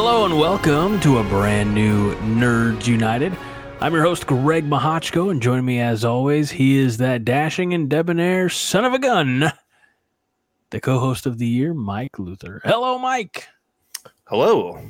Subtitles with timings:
[0.00, 3.36] Hello and welcome to a brand new Nerds United.
[3.80, 7.90] I'm your host, Greg Mahochko, and joining me as always, he is that dashing and
[7.90, 9.52] debonair son of a gun,
[10.70, 12.62] the co host of the year, Mike Luther.
[12.64, 13.48] Hello, Mike.
[14.28, 14.80] Hello.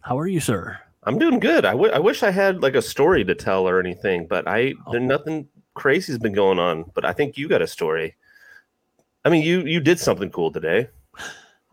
[0.00, 0.78] How are you, sir?
[1.02, 1.66] I'm doing good.
[1.66, 4.72] I, w- I wish I had like a story to tell or anything, but I
[4.86, 4.92] oh.
[4.92, 6.90] there's nothing crazy's been going on.
[6.94, 8.16] But I think you got a story.
[9.26, 10.88] I mean, you you did something cool today.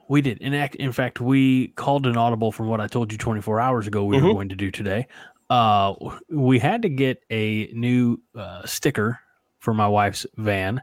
[0.10, 0.40] We did.
[0.40, 4.04] In, in fact, we called an audible from what I told you 24 hours ago
[4.04, 4.34] we were Mhm.
[4.34, 5.08] going to do today.
[5.50, 5.94] Uh,
[6.30, 9.20] we had to get a new uh, sticker
[9.60, 10.82] for my wife's van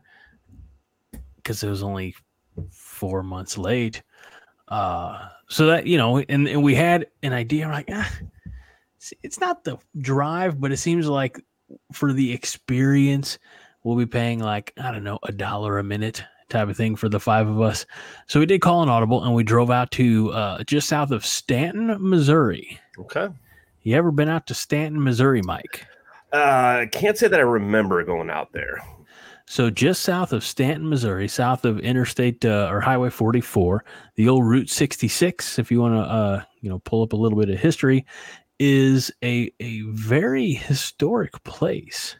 [1.36, 2.14] because it was only
[2.70, 4.02] four months late.
[4.68, 7.66] Uh, so that, you know, and, and we had an idea.
[7.66, 8.10] We're like, ah,
[9.22, 11.40] it's not the drive, but it seems like
[11.92, 13.38] for the experience,
[13.84, 17.08] we'll be paying like, I don't know, a dollar a minute type of thing for
[17.08, 17.86] the five of us.
[18.26, 21.24] So we did call an audible and we drove out to uh, just south of
[21.24, 22.78] Stanton, Missouri.
[22.98, 23.28] Okay.
[23.82, 25.86] You ever been out to Stanton, Missouri, Mike?
[26.32, 28.82] Uh, I can't say that I remember going out there.
[29.46, 33.82] So just south of Stanton, Missouri, south of Interstate uh, or Highway 44,
[34.16, 37.38] the old Route 66, if you want to, uh, you know, pull up a little
[37.38, 38.04] bit of history,
[38.58, 42.16] is a a very historic place.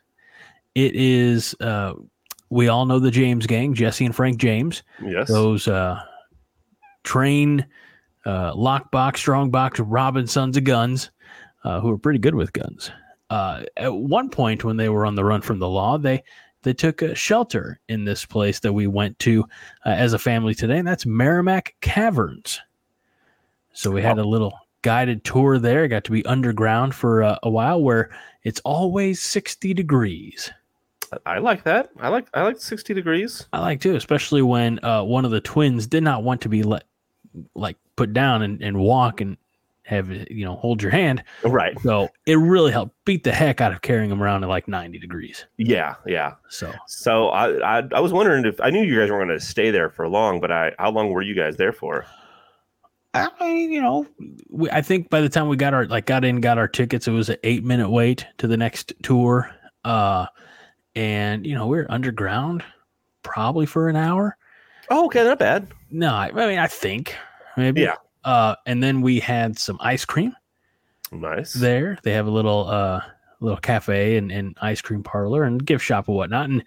[0.74, 1.54] It is.
[1.60, 1.94] Uh,
[2.50, 4.82] we all know the James Gang, Jesse and Frank James.
[5.04, 5.28] Yes.
[5.28, 6.00] those uh,
[7.04, 7.66] train
[8.24, 11.10] uh, lockbox, strongbox, robbing sons of guns,
[11.64, 12.90] uh, who are pretty good with guns.
[13.30, 16.22] Uh, at one point, when they were on the run from the law, they
[16.62, 19.44] they took a shelter in this place that we went to
[19.86, 22.60] uh, as a family today, and that's Meramec Caverns.
[23.72, 25.86] So we had a little guided tour there.
[25.86, 28.10] Got to be underground for uh, a while, where
[28.42, 30.50] it's always sixty degrees.
[31.26, 31.90] I like that.
[31.98, 33.46] I like I like 60 degrees.
[33.52, 36.62] I like too, especially when uh, one of the twins did not want to be
[36.62, 36.84] let
[37.54, 39.36] like put down and, and walk and
[39.82, 41.24] have you know hold your hand.
[41.42, 41.78] Right.
[41.80, 44.98] So it really helped beat the heck out of carrying them around at like 90
[44.98, 45.46] degrees.
[45.56, 45.94] Yeah.
[46.06, 46.34] Yeah.
[46.48, 49.44] So So I I, I was wondering if I knew you guys weren't going to
[49.44, 52.06] stay there for long, but I how long were you guys there for?
[53.14, 54.06] I you know,
[54.50, 57.08] we, I think by the time we got our like got in, got our tickets,
[57.08, 59.50] it was an eight minute wait to the next tour.
[59.84, 60.26] Uh,
[60.98, 62.64] and you know we are underground
[63.22, 64.36] probably for an hour.
[64.90, 65.68] Oh, okay, not bad.
[65.90, 67.14] No, I, I mean I think
[67.56, 67.82] maybe.
[67.82, 67.94] Yeah.
[68.24, 70.34] Uh, and then we had some ice cream.
[71.12, 71.54] Nice.
[71.54, 71.98] there.
[72.02, 73.00] They have a little uh
[73.40, 76.50] little cafe and, and ice cream parlor and gift shop and whatnot.
[76.50, 76.64] And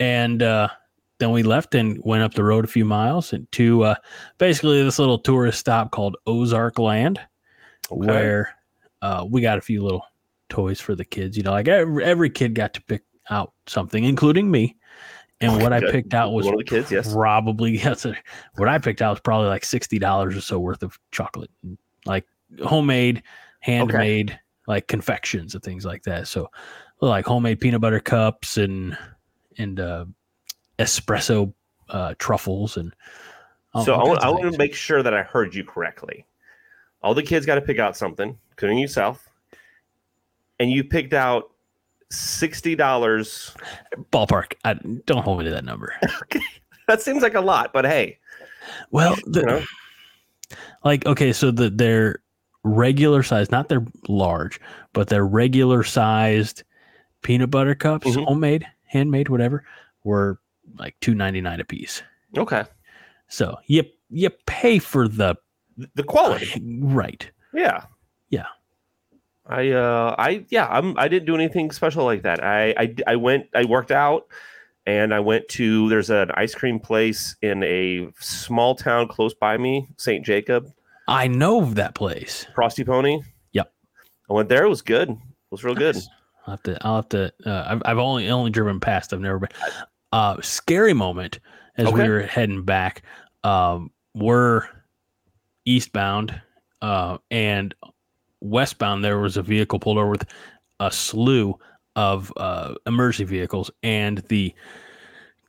[0.00, 0.68] and uh
[1.18, 3.94] then we left and went up the road a few miles and to uh
[4.38, 7.20] basically this little tourist stop called Ozark Land
[7.92, 8.06] Okay.
[8.06, 8.54] where
[9.02, 10.06] uh we got a few little
[10.48, 11.36] toys for the kids.
[11.36, 14.76] You know, like every, every kid got to pick out something, including me.
[15.40, 16.90] And what I picked out was one of the kids.
[16.90, 17.12] Yes.
[17.12, 18.06] probably yes,
[18.56, 21.50] what I picked out was probably like sixty dollars or so worth of chocolate,
[22.06, 22.24] like
[22.64, 23.22] homemade,
[23.60, 26.28] handmade, like confections and things like that.
[26.28, 26.50] So
[27.00, 28.96] like homemade peanut butter cups and
[29.58, 30.06] and uh,
[30.78, 31.52] espresso
[31.88, 32.94] uh, truffles and
[33.84, 36.24] so I want, I want to make sure that I heard you correctly.
[37.02, 39.28] All the kids got to pick out something, including yourself,
[40.60, 41.50] and you picked out
[42.14, 43.52] sixty dollars.
[44.12, 44.54] ballpark.
[44.64, 44.74] I,
[45.06, 45.92] don't hold me to that number.
[46.22, 46.40] okay.
[46.88, 48.18] That seems like a lot, but hey,
[48.90, 49.62] Well, the, you know,
[50.84, 52.20] like okay, so the their
[52.62, 54.60] regular size, not their large,
[54.92, 56.62] but their regular sized
[57.22, 58.24] peanut butter cups, Mhm.
[58.26, 59.64] homemade, handmade, whatever,
[60.04, 60.38] were
[60.78, 62.02] like two ninety nine a piece.
[62.36, 62.64] okay,
[63.28, 65.36] So you you pay for the
[65.94, 67.28] the quality, right.
[67.52, 67.84] yeah,
[68.30, 68.46] Yeah.
[69.46, 72.42] I uh, I yeah, I'm I didn't do anything special like that.
[72.42, 74.26] I I I went, I worked out,
[74.86, 79.58] and I went to there's an ice cream place in a small town close by
[79.58, 80.24] me, St.
[80.24, 80.72] Jacob,
[81.06, 82.46] I know that place.
[82.54, 83.20] Frosty Pony.
[83.52, 83.72] Yep.
[84.30, 84.64] I went there.
[84.64, 85.10] It was good.
[85.10, 85.16] It
[85.50, 85.96] was real good.
[86.46, 86.78] I'll have to.
[86.82, 87.32] I'll have to.
[87.44, 89.12] Uh, I've, I've only only driven past.
[89.12, 89.50] I've never been.
[90.12, 91.40] Uh, scary moment
[91.76, 93.02] as we were heading back.
[93.42, 94.66] Um, we're
[95.64, 96.40] eastbound,
[96.80, 97.74] uh, and
[98.44, 99.02] westbound.
[99.02, 100.24] There was a vehicle pulled over with
[100.80, 101.58] a slew
[101.96, 104.54] of uh, emergency vehicles, and the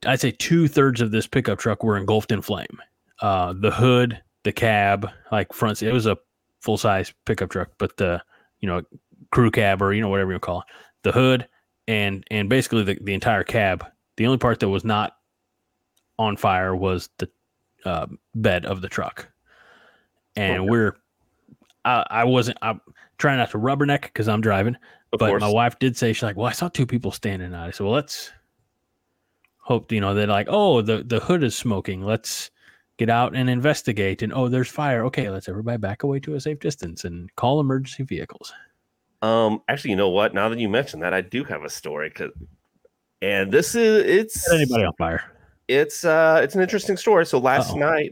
[0.06, 2.80] I'd say two thirds of this pickup truck were engulfed in flame.
[3.22, 5.82] Uh, the hood, the cab, like front.
[5.82, 6.18] It was a
[6.62, 8.22] full size pickup truck, but the
[8.60, 8.82] you know
[9.32, 10.66] crew cab or you know whatever you call it,
[11.04, 11.48] the hood
[11.88, 13.86] and and basically the, the entire cab.
[14.18, 15.14] The only part that was not
[16.18, 17.30] on fire was the
[17.84, 19.28] uh, bed of the truck,
[20.36, 20.70] and Okay.
[20.70, 20.96] we're
[21.86, 22.82] I, I wasn't I'm
[23.18, 24.76] trying not to rubberneck because I'm driving,
[25.14, 25.42] Of but course.
[25.42, 27.68] my wife did say she's like, well, I saw two people standing out.
[27.68, 28.32] I said, well, let's
[29.60, 32.02] hope you know they're like, oh, the the hood is smoking.
[32.02, 32.52] Let's
[32.98, 34.22] get out and investigate.
[34.22, 35.06] And oh, there's fire.
[35.06, 38.52] Okay, let's everybody back away to a safe distance and call emergency vehicles.
[39.22, 40.34] Um, actually, you know what?
[40.34, 42.10] Now that you mention that, I do have a story.
[42.10, 42.32] Cause,
[43.22, 45.24] and this is it's anybody on fire?
[45.68, 47.26] it's uh it's an interesting story.
[47.26, 47.80] So last Uh-oh.
[47.80, 48.12] night,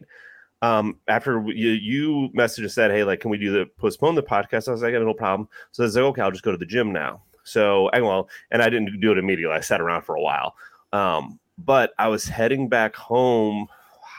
[0.63, 4.23] um, after you you messaged and said, "Hey, like, can we do the postpone the
[4.23, 6.57] podcast?" I was like, "No problem." So I was like, "Okay, I'll just go to
[6.57, 9.53] the gym now." So I well, and I didn't do it immediately.
[9.53, 10.55] I sat around for a while.
[10.93, 13.67] Um, but I was heading back home.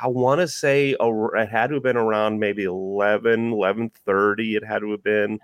[0.03, 4.57] I want to say it had to have been around maybe 11, 11.30.
[4.57, 5.41] It had to have been.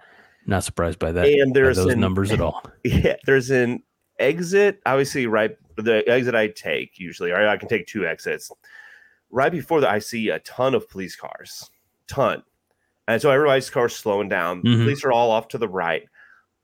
[0.47, 1.27] Not surprised by that.
[1.27, 2.63] and there's those an- numbers at all.
[2.85, 3.83] yeah, there's an
[4.19, 4.81] exit.
[4.85, 8.51] Obviously, right the exit I take usually, or I can take two exits.
[9.31, 11.71] Right before that, I see a ton of police cars,
[12.09, 12.43] ton,
[13.09, 14.63] and so everybody's cars slowing down.
[14.63, 14.83] Mhm.
[14.85, 16.03] Police are all off to the right.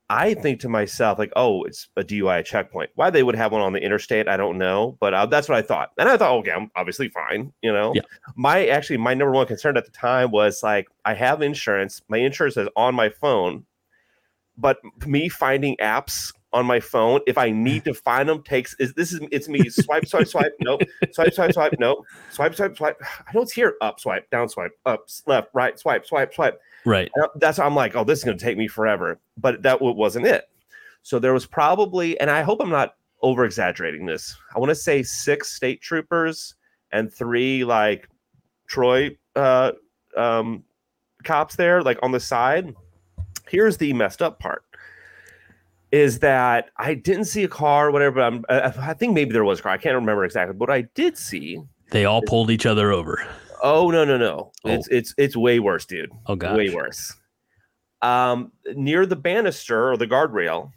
[0.08, 2.90] I think to myself, like, oh, it's a DUI checkpoint.
[2.94, 5.58] Why they would have one on the interstate, I don't know, but uh, that's what
[5.58, 5.90] I thought.
[5.98, 7.52] And I thought, okay, I'm obviously fine.
[7.60, 8.02] You know, Yeah.
[8.36, 12.02] my actually my number one concern at the time was like, I have insurance.
[12.08, 13.66] My insurance is on my phone,
[14.56, 18.94] but me finding apps on my phone, if I need to find them, takes is
[18.94, 20.80] this is it's me swipe, swipe, swipe, nope,
[21.12, 21.98] swipe, swipe, swipe, nope,
[22.30, 22.98] swipe, swipe, swipe.
[23.02, 26.58] I know it's here, up, swipe, down, swipe, up, left, right, swipe, swipe, swipe.
[26.86, 27.10] Right.
[27.14, 29.20] And that's I'm like, oh, this is going to take me forever.
[29.36, 30.48] But that wasn't it.
[31.02, 34.34] So there was probably, and I hope I'm not over exaggerating this.
[34.54, 36.54] I want to say six state troopers
[36.90, 38.08] and three like
[38.66, 39.72] Troy uh,
[40.16, 40.64] um,
[41.22, 42.74] cops there, like on the side.
[43.46, 44.64] Here's the messed up part.
[45.92, 48.16] Is that I didn't see a car, or whatever.
[48.16, 49.72] But I'm, I I think maybe there was a car.
[49.72, 50.52] I can't remember exactly.
[50.54, 51.60] But what I did see.
[51.92, 53.24] They all pulled each other over.
[53.62, 54.52] Oh no no no!
[54.64, 54.70] Oh.
[54.70, 56.56] It's it's it's way worse, dude Oh god.
[56.56, 57.14] way worse.
[58.02, 60.72] Um, near the banister or the guardrail,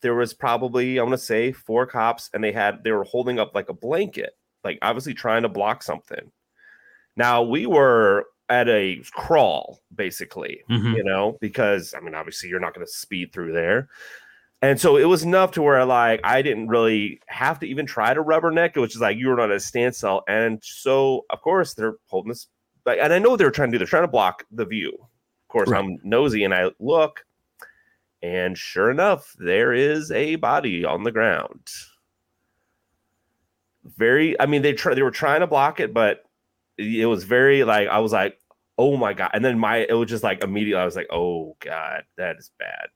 [0.00, 3.38] there was probably I want to say four cops, and they had they were holding
[3.40, 6.30] up like a blanket, like obviously trying to block something.
[7.16, 10.96] Now we were at a crawl, basically, Mhm.
[10.96, 13.88] you know, because I mean, obviously you're not going to speed through there.
[14.62, 18.14] And so it was enough to where like I didn't really have to even try
[18.14, 18.76] to rubberneck.
[18.76, 20.22] It was just like you were on a standstill.
[20.28, 22.46] And so of course they're holding this
[22.84, 23.78] like, and I know they're trying to do.
[23.78, 24.92] They're trying to block the view.
[24.92, 25.84] Of course, Right.
[25.84, 27.24] I'm nosy and I look,
[28.22, 31.68] and sure enough, there is a body on the ground.
[33.84, 36.24] Very, I mean, they try they were trying to block it, but
[36.78, 38.38] it was very like I was like,
[38.78, 39.30] oh my god.
[39.34, 42.50] And then my it was just like immediately I was like, oh god, that is
[42.58, 42.88] bad.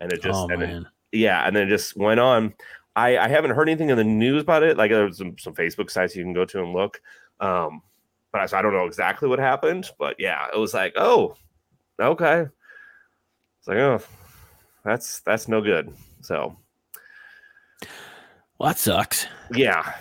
[0.00, 0.86] And it just oh and then man.
[1.12, 2.54] Yeah, and then it just went on.
[2.94, 4.76] I, I haven't heard anything in the news about it.
[4.76, 7.00] Like there's some, some Facebook sites you can go to and look.
[7.40, 7.82] Um,
[8.32, 9.90] but I, so I don't know exactly what happened.
[9.98, 11.36] But yeah, it was like, oh,
[12.00, 12.46] okay.
[13.58, 14.00] It's like, oh,
[14.84, 15.92] that's that's no good.
[16.22, 16.56] So
[18.58, 19.26] Well, that sucks.
[19.52, 19.94] yeah,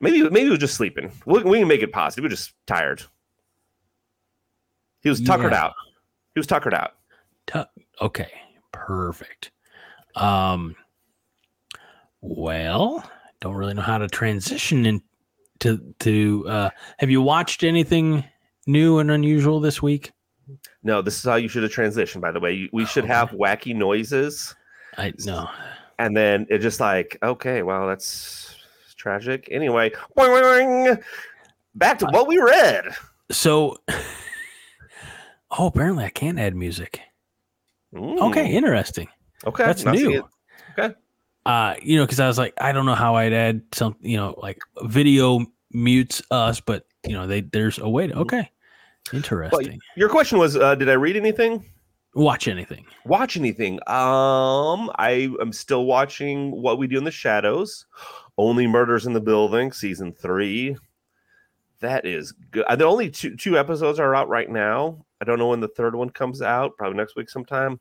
[0.00, 1.10] maybe maybe he was just sleeping.
[1.26, 2.22] We, we can make it positive.
[2.24, 3.02] We're just tired.
[5.02, 5.64] He was tuckered Yeah.
[5.64, 5.74] out.
[6.34, 6.92] He was tuckered out.
[7.46, 7.64] Tu-
[8.00, 8.30] okay,
[8.72, 9.50] perfect.
[10.20, 10.76] Um,
[12.20, 13.08] well,
[13.40, 16.44] don't really know how to transition into to.
[16.48, 18.24] Uh, have you watched anything
[18.66, 20.12] new and unusual this week?
[20.82, 22.20] No, this is how you should have transitioned.
[22.20, 23.12] By the way, we should Okay.
[23.12, 24.54] have wacky noises.
[24.96, 25.48] I know.
[26.00, 28.54] and then it just like okay well that's
[28.96, 29.92] tragic anyway
[31.74, 32.84] back to what we read
[33.30, 33.76] So,
[35.50, 37.00] oh, apparently I can't add music.
[37.94, 39.08] Okay, Mm, interesting.
[39.46, 40.28] Okay That's new.
[40.78, 40.94] okay.
[41.46, 44.18] Uh, you know, because I was like, I don't know how I'd add some, you
[44.18, 48.14] know, like video mutes us, but you know, they there's a way to.
[48.18, 48.50] Okay,
[49.12, 49.80] interesting.
[49.96, 51.64] your question was uh, did i read anything?
[52.14, 52.84] Watch anything?
[53.04, 53.74] watch anything.
[53.86, 57.86] Um i am still watching what we do in the shadows
[58.38, 60.76] only murders in the building season three.
[61.80, 62.64] That is good.
[62.64, 65.04] Uh, the only two two episodes are out right now.
[65.20, 67.80] I don't know when the third one comes out probably next week sometime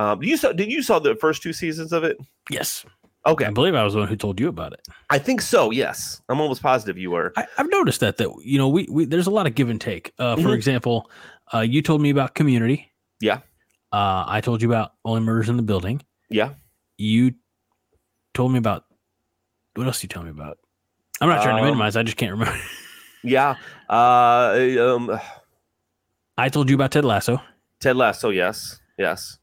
[0.00, 2.16] um you saw did you saw the first two seasons of it
[2.50, 2.84] Yes.
[3.26, 4.80] okay I believe I was the one who told you about it.
[5.10, 5.60] I think so.
[5.82, 7.28] Yes, I'm almost positive you were.
[7.36, 9.80] I, I've noticed that that you know we, we there's a lot of give and
[9.90, 10.04] take.
[10.18, 10.54] Uh, for Mhm.
[10.60, 10.96] example,
[11.54, 12.78] uh, you told me about Community.
[13.20, 13.38] Yeah.
[13.92, 16.00] Uh, I told you about Only Murders in the Building.
[16.30, 16.50] Yeah.
[16.96, 17.34] You
[18.34, 18.84] told me about
[19.74, 20.02] what else?
[20.02, 20.56] You tell me about?
[21.20, 21.96] I'm not trying to Um, minimize.
[21.96, 22.58] I just can't remember.
[23.22, 23.56] Yeah.
[23.90, 25.20] Uh, um,
[26.38, 27.42] I told you about Ted Lasso.
[27.80, 29.36] Ted Lasso, yes, yes,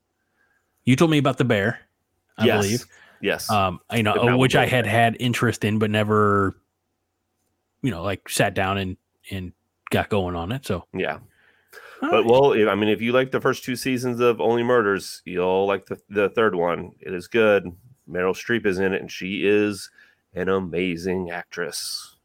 [0.87, 1.79] You told me about the bear,
[2.37, 2.85] I yes, believe.
[3.21, 3.51] yes.
[3.51, 6.55] Um, you know, which I had had interest in, but never,
[7.81, 8.95] you know, like sat down and
[9.29, 9.51] and
[9.89, 10.65] got going on it.
[10.65, 11.19] So, yeah.
[12.01, 12.25] all But right.
[12.25, 15.67] well, if- I mean, if you like the first two seasons of Only Murders, you'll
[15.67, 16.93] like the, the third one.
[17.01, 17.65] It is good.
[18.09, 19.89] Meryl Streep is in it, and she is
[20.33, 22.15] an amazing actress.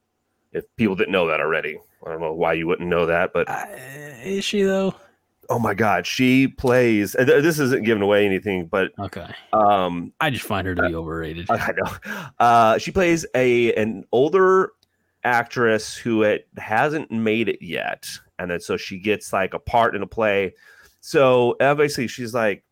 [0.52, 3.48] If people didn't know that already, I don't know why you wouldn't know that, but
[3.48, 3.64] Uh,
[4.22, 4.94] is she though?
[5.48, 7.12] Oh my god, she plays.
[7.12, 11.46] This isn't giving away anything, but Okay, um, I just find her to be overrated.
[11.50, 12.32] I know.
[12.38, 14.72] Uh, she plays a an older
[15.24, 18.08] actress who it hasn't made it yet,
[18.38, 20.54] and then so she gets like a part in a play.
[21.00, 22.64] So obviously she's like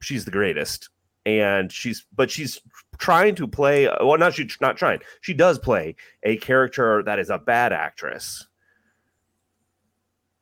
[0.00, 0.90] she's the greatest,
[1.26, 2.60] and she's but she's
[2.98, 3.88] trying to play.
[4.00, 5.00] Well, not she's not trying.
[5.20, 8.46] She does play a character that is a bad actress,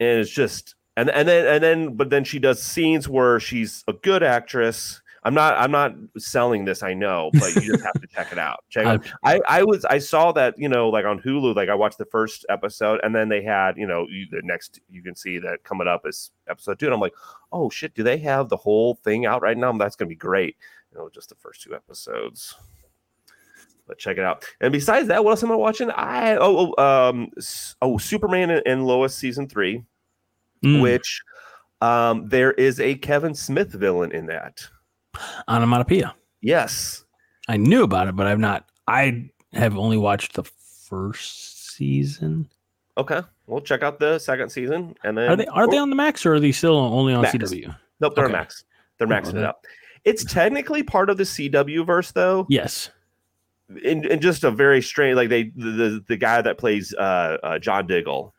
[0.01, 3.85] and it's just and and then and then but then she does scenes where she's
[3.87, 5.03] a good actress.
[5.25, 8.39] I'm not I'm not selling this, I know, but you just have to check it
[8.39, 8.65] out.
[8.71, 9.13] Check it out.
[9.23, 12.07] I I was I saw that you know like on Hulu like I watched the
[12.07, 15.65] first episode and then they had you know you, the next you can see that
[15.65, 17.15] coming up is episode two and I'm like
[17.53, 19.73] oh shit do they have the whole thing out right now?
[19.73, 20.57] That's gonna be great.
[20.93, 22.55] You know just the first two episodes.
[23.87, 24.45] But check it out.
[24.61, 25.91] And besides that what else am I watching?
[25.91, 27.31] I oh, oh um
[27.83, 29.85] oh Superman and, and Lois season three
[30.67, 31.23] Mm, which
[31.81, 34.67] um there is a Kevin Smith villain in that
[35.49, 36.15] onomatopoeia.
[36.41, 37.05] yes
[37.49, 38.69] I knew about it, but I've not.
[38.89, 42.49] I have only watched the first season.
[42.99, 45.97] okay we'll check out the second season and then Are they are they on the
[45.97, 47.35] Max or are they still only on Max.
[47.37, 47.75] CW?
[48.01, 48.33] Nope, they're Okay.
[48.33, 48.65] max.
[48.99, 49.65] They're Oh, maxing it up.
[50.05, 52.47] It's technically part of the CW verse, though.
[52.49, 52.91] Yes.
[53.83, 57.39] In, in just a very strange, like they the the, the guy that plays uh,
[57.43, 58.33] uh, John Diggle.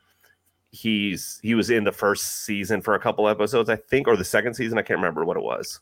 [0.71, 4.25] He's he was in the first season for a couple episodes, I think, or the
[4.25, 4.77] second season.
[4.77, 5.79] I can't remember what it was.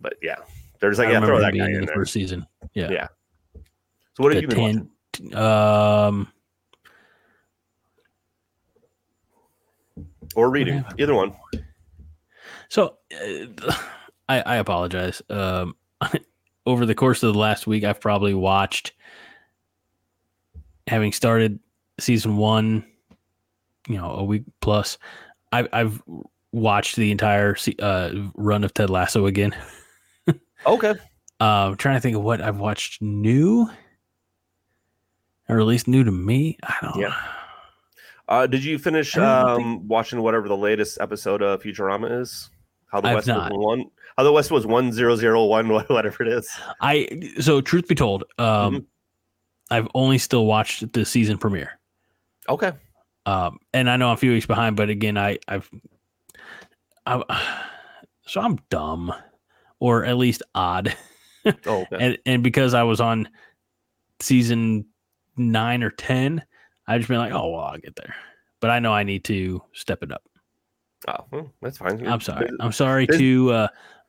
[0.00, 0.36] But yeah,
[0.80, 1.94] there's like I yeah, throw that guy in in the there.
[1.94, 2.46] first season.
[2.74, 2.90] Yeah.
[2.90, 3.08] Yeah.
[4.16, 4.90] So what have you been watching?
[5.30, 6.28] 10 Um,
[10.34, 10.84] Or reading?
[10.98, 11.34] Either one.
[12.68, 13.74] so uh,
[14.28, 15.20] I, I apologize.
[15.28, 15.76] Um,
[16.66, 18.92] over the course of the last week, I've probably watched,
[20.86, 21.58] having started
[22.00, 22.84] season one,
[23.88, 24.98] you know, a week plus.
[25.52, 26.00] I, I've
[26.52, 29.54] watched the entire uh, run of Ted Lasso again.
[30.64, 30.90] Okay.
[31.40, 33.68] Uh, I'm trying to think of what I've watched new,
[35.48, 36.56] or at least new to me.
[36.62, 37.00] I don't.
[37.00, 37.16] Yeah.
[38.28, 42.48] Uh, did you finish um, watching whatever the latest episode of Futurama is?
[42.92, 43.50] How the I've West not.
[43.50, 43.84] was one.
[44.16, 46.48] How the West was one zero zero one whatever it is.
[46.80, 47.08] I
[47.40, 48.46] so truth be told, um,
[48.76, 48.84] Mhm.
[49.72, 51.80] I've only still watched the season premiere.
[52.48, 52.70] Okay.
[53.26, 55.70] Um, and I know I'm a few weeks behind, but again, I, I've,
[57.06, 57.66] I,
[58.26, 59.12] so I'm dumb,
[59.80, 60.94] or at least odd,
[61.66, 61.96] Oh, okay.
[61.98, 63.28] and and because I was on
[64.20, 64.86] season
[65.36, 66.42] nine or ten,
[66.86, 68.14] I just been like, oh well, I'll get there.
[68.60, 70.22] But I know I need to step it up.
[71.08, 72.06] oh, well, that's fine.
[72.06, 72.48] I'm sorry.
[72.60, 73.68] I'm sorry to uh,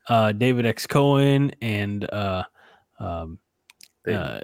[0.09, 0.85] uh, David X.
[0.85, 2.43] Cohen and uh,
[2.99, 3.39] um,
[4.07, 4.41] uh, uh.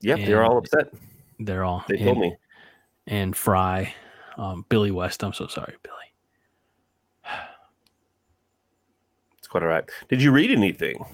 [0.00, 0.92] Yep, they're all upset.
[1.38, 2.36] They're all They told and- me.
[3.06, 3.94] and Fry,
[4.36, 5.22] um, Billy West.
[5.22, 5.94] I'm so sorry, Billy.
[9.38, 9.84] It's quite all right.
[10.08, 11.04] Did you read anything?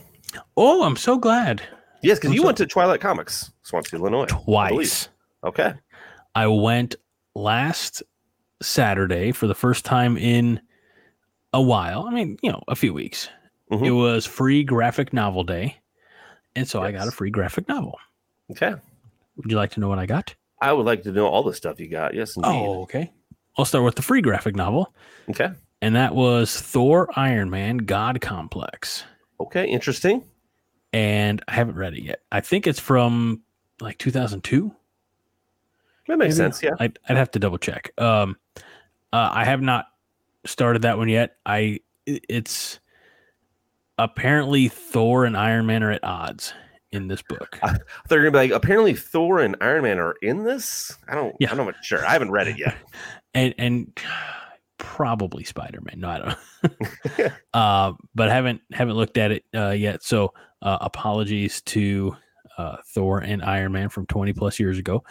[0.56, 1.62] Oh, I'm so glad.
[2.02, 4.24] Yes, because you so- went to Twilight Comics, Swansea, Illinois.
[4.24, 4.70] I.
[4.70, 5.08] Twice.
[5.44, 5.74] Okay.
[6.34, 6.96] I went
[7.34, 8.02] last
[8.60, 10.60] Saturday for the first time in
[11.52, 12.06] a while.
[12.08, 13.28] I mean, you know, a few weeks.
[13.70, 13.86] Mhm.
[13.86, 15.78] It was free graphic novel day.
[16.56, 17.98] And so I got a free graphic novel.
[18.50, 18.74] Okay.
[19.36, 20.34] Would you like to know what I got?
[20.60, 22.14] I would like to know all the stuff you got.
[22.14, 22.48] Yes, indeed.
[22.48, 23.12] Oh, okay.
[23.58, 24.94] I'll start with the free graphic novel,
[25.30, 25.48] Okay.
[25.82, 29.04] and that was Thor Iron Man God Complex.
[29.40, 29.66] Okay.
[29.68, 30.24] Interesting.
[30.92, 32.20] And I haven't read it yet.
[32.32, 33.42] I think it's from
[33.80, 34.74] like 2002.
[36.06, 36.50] That makes Maybe?
[36.52, 36.62] sense.
[36.62, 36.70] Yeah.
[36.78, 37.90] I'd, I'd have to double check.
[37.98, 38.36] Um,
[39.12, 39.86] uh, I have not
[40.46, 41.36] started that one yet.
[41.46, 42.78] I i- it's
[43.98, 46.52] apparently Thor and Iron Man are at odds
[46.94, 47.58] in this book.
[47.62, 47.76] I-
[48.08, 50.96] They're gonna be like, apparently Thor and Iron Man are in this.
[51.08, 51.34] I don't.
[51.40, 51.50] Yeah.
[51.50, 52.04] I'm not sure.
[52.06, 52.76] I haven't read it yet.
[53.34, 53.98] and and
[54.78, 56.00] probably Spider Man.
[56.00, 57.18] No, I don't.
[57.18, 57.30] know.
[57.54, 60.02] uh, but I haven't haven't looked at it uh, yet.
[60.02, 60.32] So
[60.62, 62.16] uh, apologies to
[62.58, 65.02] uh, Thor and Iron Man from twenty plus years ago.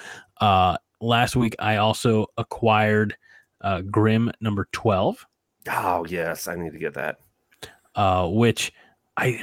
[0.42, 3.16] Uh, last week I also acquired
[3.62, 5.25] uh, Grim number 12.
[5.70, 7.18] Oh yes, I need to get that.
[7.96, 8.74] uh, which
[9.16, 9.42] I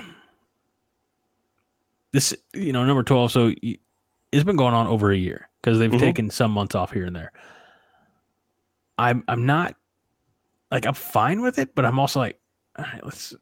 [2.12, 3.32] this you know number twelve.
[3.32, 3.52] So
[4.32, 5.98] it's been going on over a year because they've Mhm.
[6.00, 7.32] taken some months off here and there.
[8.98, 9.74] I'm I'm not
[10.70, 12.38] like I'm fine with it, but I'm also like,
[12.78, 13.34] all right, let's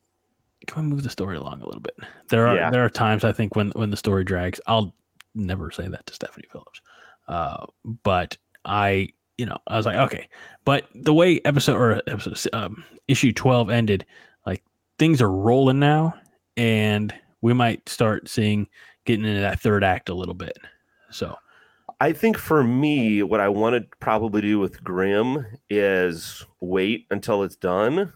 [0.67, 1.97] can we move the story along a little bit?
[2.29, 2.71] There are Yeah.
[2.71, 4.95] there are times I think when when the story drags, I'll
[5.35, 6.81] never say that to Stephanie Phillips.
[7.27, 7.67] Uh,
[8.05, 10.29] but I, you know, I was like, okay.
[10.65, 14.07] But the way episode or episode um, issue twelve ended,
[14.47, 14.63] like
[14.99, 16.15] things are rolling now,
[16.57, 18.69] and we might start seeing
[19.05, 20.59] getting into that third act a little bit.
[21.11, 21.37] So
[22.01, 27.43] I think for me, what I want to probably do with Grim is wait until
[27.43, 28.13] it's done,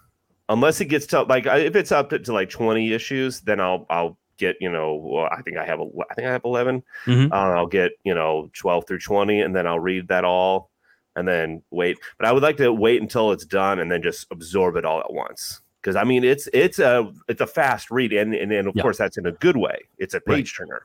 [0.48, 3.86] unless it gets to like if it's up to, to like twenty issues, then I'll
[3.90, 6.82] I'll get you know well, I think I have a I think I have 11
[7.06, 7.30] Mhm.
[7.32, 10.70] Uh, I'll get you know twelve through twenty, and then I'll read that all,
[11.16, 11.98] and then wait.
[12.18, 15.00] But I would like to wait until it's done and then just absorb it all
[15.00, 15.61] at once.
[15.82, 18.82] Because I mean, it's it's a it's a fast read, and and, and of Yeah.
[18.82, 19.78] course that's in a good way.
[19.98, 20.82] It's a page turner.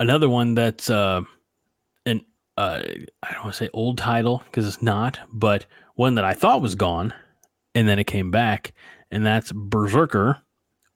[0.00, 1.20] another one that's uh
[2.06, 2.24] an
[2.58, 2.82] uh
[3.22, 6.60] I don't want to say old title because it's not, but one that I thought
[6.62, 7.14] was gone
[7.74, 8.72] and then it came back,
[9.10, 10.38] and that's Berserker,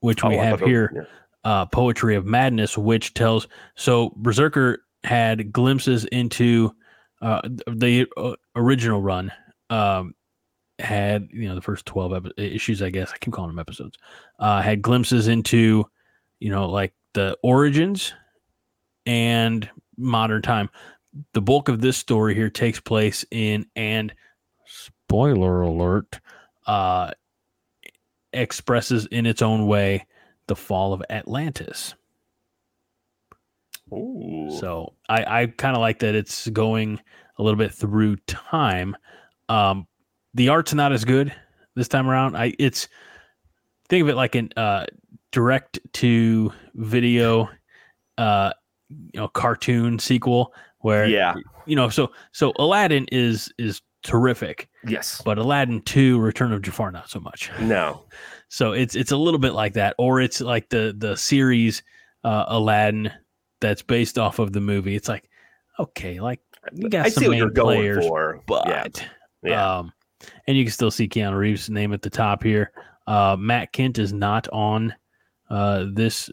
[0.01, 1.01] which we Oh, have here, yeah.
[1.51, 6.75] uh Poetry of Madness, which tells so Berserker had glimpses into
[7.21, 9.31] uh the uh, original run
[9.69, 10.13] um
[10.79, 13.97] had you know the first 12 epi- issues i guess i keep calling them episodes
[14.37, 15.83] uh had glimpses into
[16.39, 18.13] you know like the origins
[19.07, 19.67] and
[19.97, 20.69] modern time.
[21.33, 24.13] The bulk of this story here takes place in and
[24.67, 26.19] spoiler alert
[26.67, 27.11] uh
[28.33, 30.05] expresses in its own way
[30.47, 31.95] the fall of Atlantis.
[33.91, 34.55] Ooh.
[34.59, 37.01] So I, I kind of like that it's going
[37.37, 38.95] a little bit through time.
[39.49, 39.87] Um,
[40.37, 41.33] the art's not as good
[41.75, 42.37] this time around.
[42.37, 42.87] I it's
[43.89, 44.85] think of it like an uh,
[45.31, 47.49] direct to video,
[48.17, 48.53] uh,
[48.89, 51.33] you know, cartoon sequel where yeah.
[51.65, 55.21] you know so so Aladdin is is terrific, Yes.
[55.25, 57.51] but Aladdin Two: Return of Jafar not so much.
[57.59, 58.05] No.
[58.49, 61.83] So it's it's a little bit like that, or it's like the the series
[62.23, 63.11] uh, Aladdin
[63.59, 64.95] that's based off of the movie.
[64.95, 65.29] It's like
[65.79, 66.39] okay, like
[66.73, 68.41] you got I some see what main you're going players, for.
[68.45, 68.87] but yeah.
[69.43, 69.77] Yeah.
[69.79, 69.91] um,
[70.47, 72.71] and you can still see Keanu Reeves' name at the top here.
[73.05, 74.93] Uh, Matt Kindt is not on
[75.49, 76.29] uh, this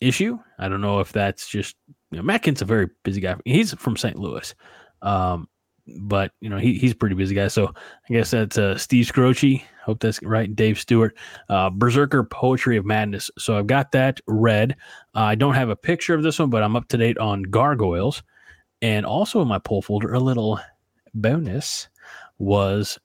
[0.00, 0.38] issue.
[0.58, 1.76] I don't know if that's just
[2.10, 3.36] you know, Matt Kindt's a very busy guy.
[3.44, 4.16] He's from St.
[4.16, 4.54] Louis,
[5.02, 5.48] um,
[5.86, 7.48] but you know he, he's a pretty busy guy.
[7.48, 9.62] So I guess that's uh, Steve Skroce.
[9.84, 10.54] Hope that's right.
[10.54, 11.16] Dave Stewart,
[11.48, 13.30] uh, Berserker Poetry of Madness.
[13.38, 14.76] So I've got that read.
[15.14, 17.42] Uh, I don't have a picture of this one, but I'm up to date on
[17.44, 18.22] Gargoyles,
[18.82, 20.60] and also in my pull folder a little
[21.14, 21.88] bonus
[22.38, 22.98] was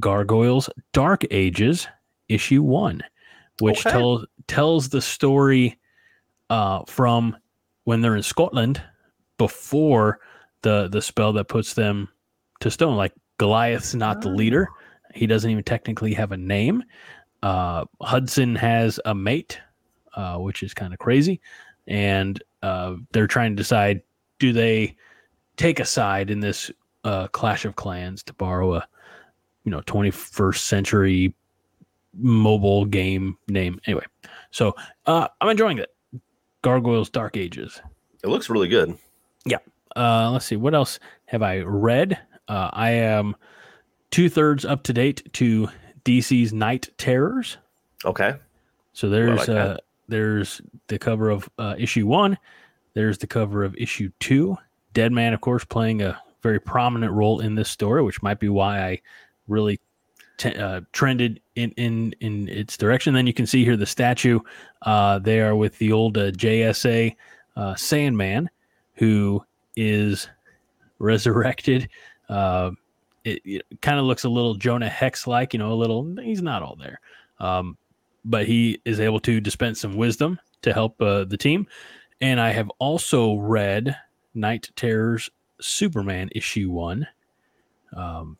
[0.00, 1.86] Gargoyles Dark Ages
[2.28, 3.02] issue 1
[3.60, 3.90] which Okay.
[3.90, 5.78] tells tells the story
[6.50, 7.36] uh, from
[7.84, 8.82] when they're in Scotland
[9.38, 10.20] before
[10.62, 12.08] the the spell that puts them
[12.60, 12.96] to stone.
[12.96, 14.68] Like Goliath's not the leader.
[15.14, 16.82] He doesn't even technically have a name.
[17.42, 19.58] Uh, Hudson has a mate
[20.14, 21.40] uh, which is kind of crazy.
[21.86, 24.02] And uh, they're trying to decide
[24.38, 24.96] do they
[25.56, 26.70] take a side in this
[27.04, 28.88] uh, clash of clans to borrow a
[29.66, 31.34] you know 21st century
[32.14, 34.04] mobile game name anyway
[34.50, 34.74] so
[35.04, 35.94] uh, i'm enjoying it
[36.62, 37.82] gargoyles dark ages
[38.24, 38.96] It looks really good.
[39.44, 39.58] Yeah.
[39.94, 43.36] Uh, let's see what else have i read uh, i am
[44.10, 45.68] two-thirds up to date to
[46.04, 47.58] dc's Knight Terrors
[48.04, 48.34] Okay.
[48.92, 49.76] So there's like uh
[50.08, 52.38] there's the cover of uh, issue one.
[52.94, 54.56] There's the cover of issue two.
[54.92, 58.80] Deadman, of course, playing a very prominent role in this story, which might be why
[58.80, 59.00] I
[59.48, 59.80] really
[60.38, 63.14] t- uh, trended in in in its direction.
[63.14, 64.40] Then you can see here the statue.
[64.82, 65.20] Uh,
[65.54, 67.16] with the old uh, JSA
[67.56, 68.48] uh, Sandman,
[68.94, 69.42] who
[69.76, 70.28] is
[70.98, 71.88] resurrected.
[72.28, 72.70] Uh,
[73.24, 76.16] it, it kind of looks a little Jonah Hex like, you know, a little.
[76.16, 77.00] He's not all there.
[77.40, 77.76] Um,
[78.24, 81.66] but he is able to dispense some wisdom to help uh, the team.
[82.20, 83.96] And I have also read
[84.34, 85.30] Knight Terrors
[85.60, 87.06] Superman issue one,
[87.96, 88.36] um,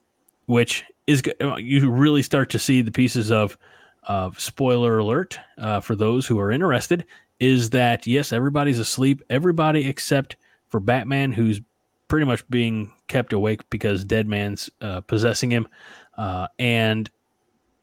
[0.47, 3.57] which is uh, you really start to see the pieces of
[4.05, 7.05] of spoiler alert uh, for those who are interested.
[7.39, 10.37] Is that yes, everybody's asleep, everybody except
[10.69, 11.61] for Batman, who's
[12.09, 15.69] pretty much being kept awake because Deadman's uh, possessing him,
[16.17, 17.11] uh, and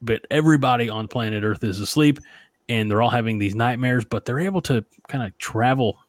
[0.01, 2.19] but everybody on planet Earth is asleep
[2.69, 5.99] and they're all having these nightmares, but they're able to kind of travel.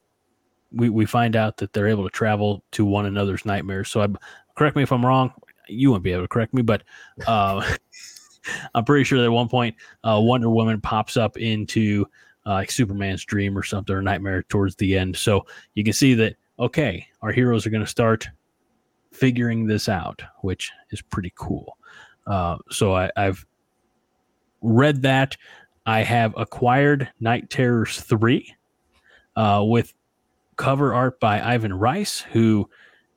[0.73, 3.91] We, we find out that they're able to travel to one another's nightmares.
[3.91, 4.09] So I
[4.57, 5.33] correct me if I'm wrong.
[5.69, 6.83] You won't be able to correct me, but
[7.27, 7.77] uh,
[8.75, 12.07] I'm pretty sure that at one point uh, Wonder Woman pops up into
[12.47, 15.17] uh, like Superman's dream or something or nightmare towards the end.
[15.17, 18.29] So you can see that okay, our heroes are going to start
[19.13, 21.77] figuring this out, which is pretty cool.
[22.27, 23.45] Uh, so I, I've
[24.61, 25.37] read that.
[25.87, 28.55] I have acquired Knight Terrors 3
[29.37, 29.93] uh, with
[30.57, 32.69] cover art by Ivan Reis, who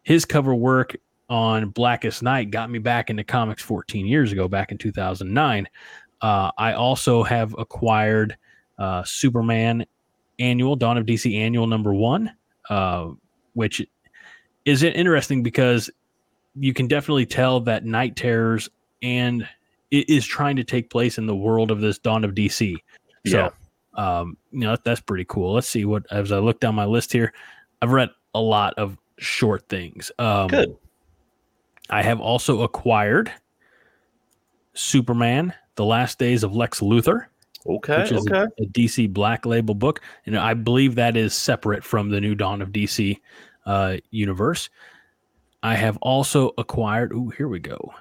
[0.03, 0.95] his cover work
[1.29, 5.67] on Blackest Night got me back into comics 14 years ago, back in 2009.
[6.21, 8.37] Uh, I also have acquired
[8.79, 9.85] uh, Superman
[10.39, 12.31] Annual, Dawn of DC Annual number one,
[12.69, 13.09] uh,
[13.53, 13.85] which
[14.65, 15.89] is interesting because
[16.55, 18.69] you can definitely tell that Knight Terrors
[19.01, 19.47] and
[19.91, 22.75] it is trying to take place in the world of this Dawn of DC.
[23.25, 23.53] So,
[23.93, 25.53] um, you know, that's pretty cool.
[25.53, 27.33] Let's see what, as I look down my list here,
[27.81, 30.11] I've read a lot of short things.
[30.19, 30.77] Um, Good.
[31.89, 33.31] I have also acquired
[34.73, 37.25] Superman, The Last Days of Lex Luthor,
[37.65, 38.01] Okay.
[38.01, 38.45] which is Okay.
[38.59, 42.35] a, a DC Black Label book, and I believe that is separate from the new
[42.35, 43.19] Dawn of DC
[43.65, 44.69] uh, universe.
[45.63, 47.11] I have also acquired.
[47.13, 47.93] Ooh, here we go.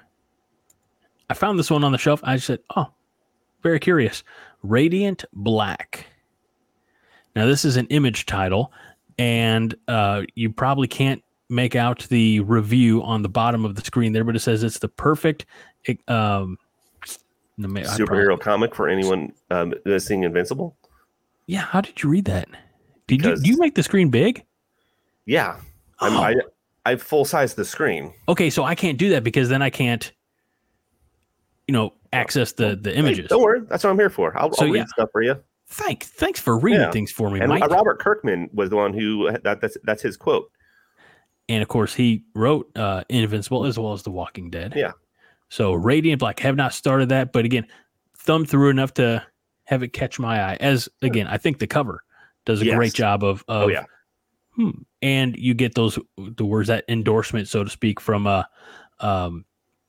[1.29, 2.21] I found this one on the shelf.
[2.23, 2.87] I said, "Oh,
[3.63, 4.23] very curious."
[4.63, 6.05] Radiant Black.
[7.35, 8.71] Now, this is an image title,
[9.19, 14.11] and uh, you probably can't make out the review on the bottom of the screen
[14.13, 15.45] there, but it says it's the perfect.
[16.07, 16.57] Um,
[17.59, 20.75] Superhero comic for anyone um, seeing Invincible.
[21.47, 22.47] Yeah, how did you read that?
[23.07, 24.43] Did Because- you do you make the screen big?
[25.25, 25.59] Yeah.
[25.99, 26.21] I'm, Oh.
[26.21, 26.35] I
[26.85, 28.13] I full size the screen.
[28.29, 30.09] Okay, so I can't do that because then I can't,
[31.67, 33.27] you know, access the the Hey, images.
[33.29, 33.61] don't worry.
[33.67, 34.37] That's what I'm here for.
[34.37, 34.85] I'll, So, I'll read yeah.
[34.87, 35.35] stuff for you.
[35.69, 36.91] Thank, thanks for reading Yeah.
[36.91, 37.61] things for me, And Mike.
[37.63, 40.49] uh, Robert Kirkman was the one who that that's that's his quote.
[41.49, 44.73] And of course, he wrote uh, Invincible as well as The Walking Dead.
[44.75, 44.91] Yeah.
[45.49, 47.67] So Radiant Black have not started that, but again,
[48.17, 49.25] thumb through enough to
[49.65, 50.57] have it catch my eye.
[50.59, 52.03] As again, I think the cover
[52.45, 52.75] does a Yes.
[52.75, 53.43] great job of.
[53.47, 53.85] of Oh yeah.
[54.55, 58.43] hmm, and you get those the words that endorsement, so to speak, from uh,
[58.99, 59.45] um,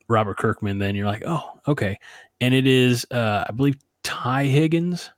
[0.08, 0.78] Robert Kirkman.
[0.78, 1.98] Then you're like, oh, okay.
[2.40, 5.10] And it is, uh, I believe, Ty Higgins,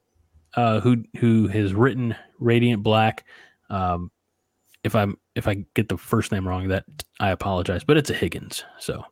[0.55, 3.25] uh, who who has written Radiant Black.
[3.69, 4.11] Um,
[4.85, 6.85] if I'm if I get the first name wrong, that
[7.19, 9.05] I apologize, but it's a Higgins, so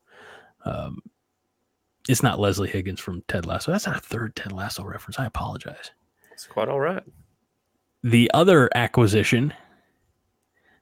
[0.65, 1.01] um,
[2.09, 3.71] it's not Leslie Higgins from Ted Lasso.
[3.73, 5.19] That's our third Ted Lasso reference.
[5.19, 5.91] I apologize
[6.33, 7.03] It's quite all right.
[8.03, 9.53] the other acquisition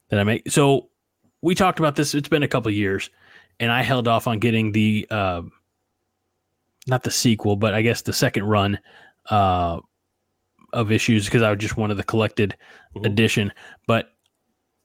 [0.09, 0.51] that I make.
[0.51, 0.89] So
[1.43, 2.15] we talked about this.
[2.15, 3.11] It's been a couple years,
[3.61, 5.43] and I held off on getting the uh,
[6.87, 8.79] not the sequel, but I guess the second run
[9.31, 9.81] uh,
[10.73, 12.57] of issues because I just wanted the collected
[12.95, 13.07] Mhm.
[13.07, 13.53] edition.
[13.89, 14.16] But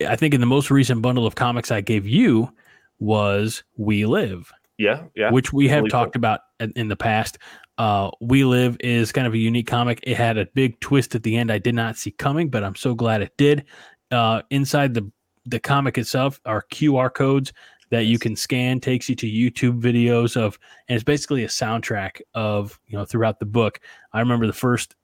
[0.07, 2.51] I think in the most recent bundle of comics I gave you
[2.99, 5.03] was We Live Yeah.
[5.15, 5.31] Yeah.
[5.31, 7.37] which we have talked about in in the past.
[7.77, 9.99] Uh, we Live is kind of a unique comic.
[10.03, 12.75] It had a big twist at the end I did not see coming, but I'm
[12.75, 13.65] so glad it did.
[14.11, 15.09] Uh, inside the
[15.45, 17.51] the comic itself are QR codes
[17.89, 22.21] that you can scan, takes you to YouTube videos of, and it's basically a soundtrack
[22.35, 23.79] of you know throughout the book.
[24.13, 24.95] I remember the first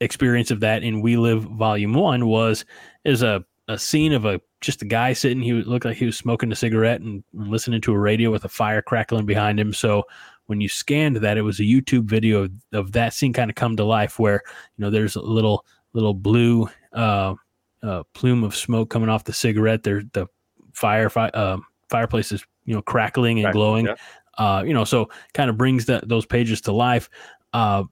[0.00, 2.64] experience of that in We Live Volume One was
[3.04, 5.42] is a a scene of a just a guy sitting.
[5.42, 8.48] He looked like he was smoking a cigarette and listening to a radio with a
[8.48, 9.72] fire crackling behind him.
[9.72, 10.04] So
[10.46, 13.54] when you scanned that, it was a YouTube video of, of that scene kind of
[13.54, 14.42] come to life, where
[14.76, 17.34] you know there's a little little blue uh,
[17.82, 19.82] uh, plume of smoke coming off the cigarette.
[19.82, 20.26] There, the
[20.72, 21.58] fire fi- uh,
[21.90, 23.86] fireplace is you know crackling and glowing.
[23.86, 23.94] yeah.
[24.38, 27.10] Uh, you know, so kind of brings that those pages to life.
[27.52, 27.84] Uh,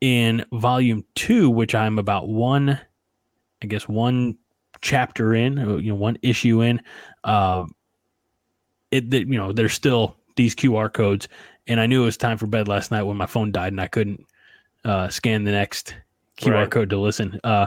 [0.00, 2.78] in volume two, which I'm about one,
[3.62, 4.36] I guess one
[4.82, 6.80] chapter in, uh, you know, one issue in,
[7.24, 7.64] uh,
[8.90, 11.28] it that you know there's still these QR codes,
[11.66, 13.80] and I knew it was time for bed last night when my phone died and
[13.80, 14.24] I couldn't
[14.84, 15.94] uh, scan the next
[16.38, 16.70] QR Right.
[16.70, 17.38] code to listen.
[17.44, 17.66] Uh,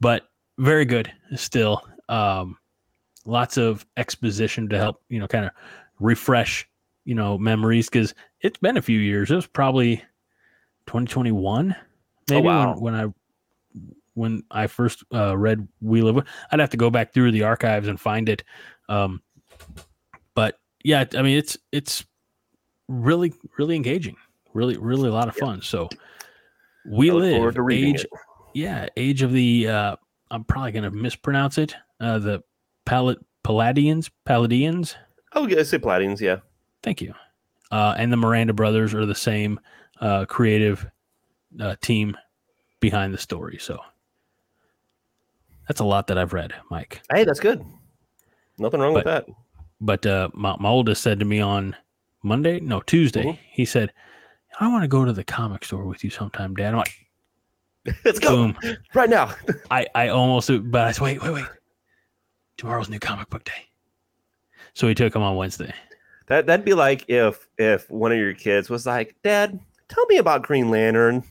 [0.00, 1.82] but very good still.
[2.08, 2.58] Um,
[3.24, 5.50] lots of exposition to help you know kind of
[5.98, 6.68] refresh
[7.04, 9.30] you know memories because it's been a few years.
[9.30, 9.96] It was probably
[10.86, 11.74] 2021
[12.28, 12.72] maybe Oh, wow.
[12.74, 13.12] when, when I
[14.16, 16.26] when I first uh, read We Live.
[16.50, 18.42] I'd have to go back through the archives and find it.
[18.88, 19.22] Um,
[20.34, 22.04] but yeah, I mean it's it's
[22.88, 24.16] really really engaging,
[24.54, 25.62] really really a lot of fun.
[25.62, 25.88] So
[26.86, 28.10] we I look forward live age it.
[28.54, 29.96] yeah age of the uh,
[30.30, 32.42] I'm probably gonna mispronounce it uh, the
[32.84, 34.96] Pal- Palladians Palladians.
[35.34, 36.38] Oh, yeah, say Platines, yeah.
[36.82, 37.12] Thank you.
[37.70, 39.60] Uh, and the Miranda brothers are the same
[40.00, 40.86] uh, creative
[41.60, 42.16] uh, team
[42.80, 43.58] behind the story.
[43.60, 43.78] So
[45.68, 47.02] that's a lot that I've read, Mike.
[47.12, 47.64] Hey, that's good.
[48.58, 49.26] Nothing wrong with that.
[49.80, 51.76] But uh, my, my oldest said to me on
[52.22, 53.38] Monday, no, Tuesday, Mhm.
[53.50, 53.92] he said,
[54.58, 56.72] I want to go to the comic store with you sometime, Dad.
[56.72, 56.92] I'm like,
[58.04, 58.58] Let's go boom.
[58.94, 59.34] right now.
[59.70, 61.44] I, I almost, but I said, wait, wait, wait.
[62.56, 63.52] Tomorrow's new comic book day.
[64.74, 65.72] So he took him on Wednesday.
[66.28, 70.16] That that'd be like if if one of your kids was like, "Dad, tell me
[70.16, 71.22] about Green Lantern."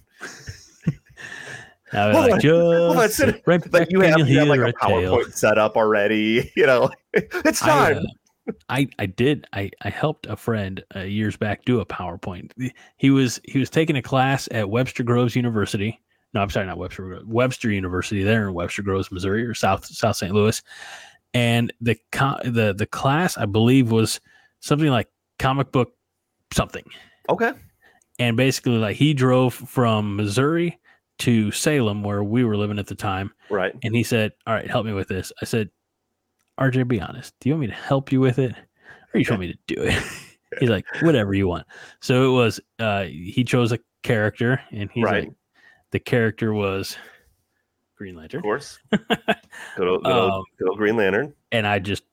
[1.93, 4.73] I was Hold like, on, just on, right back you have, you have like a.
[4.73, 6.51] PowerPoint set up already.
[6.55, 8.05] You know, it's I, time.
[8.47, 12.51] uh, I I did I I helped a friend uh, years back do a PowerPoint.
[12.97, 15.99] He was he was taking a class at Webster Groves University.
[16.33, 19.85] No, I'm sorry, not Webster Groves, Webster University there in Webster Groves, Missouri, or South
[19.85, 20.33] South St.
[20.33, 20.61] Louis.
[21.33, 24.19] And the co- the the class I believe was
[24.59, 25.07] something like
[25.39, 25.93] comic book
[26.53, 26.83] something.
[27.29, 27.51] okay.
[28.17, 30.79] And basically, like he drove from Missouri
[31.19, 33.73] to Salem, where we were living at the time, Right.
[33.83, 35.31] and he said, All right, help me with this.
[35.41, 35.69] I said,
[36.59, 37.33] RJ, be honest.
[37.39, 38.51] Do you want me to help you with it?
[39.13, 40.03] Or you just want me to do it?
[40.59, 41.67] He's like, whatever you want.
[42.01, 45.25] So it was uh he chose a character and he's Right.
[45.25, 45.33] like
[45.91, 46.97] the character was
[47.97, 48.39] Green Lantern.
[48.39, 48.79] Of course.
[48.91, 49.01] good,
[49.87, 51.33] old, good, old, Um, good old Green Lantern.
[51.51, 52.03] And I just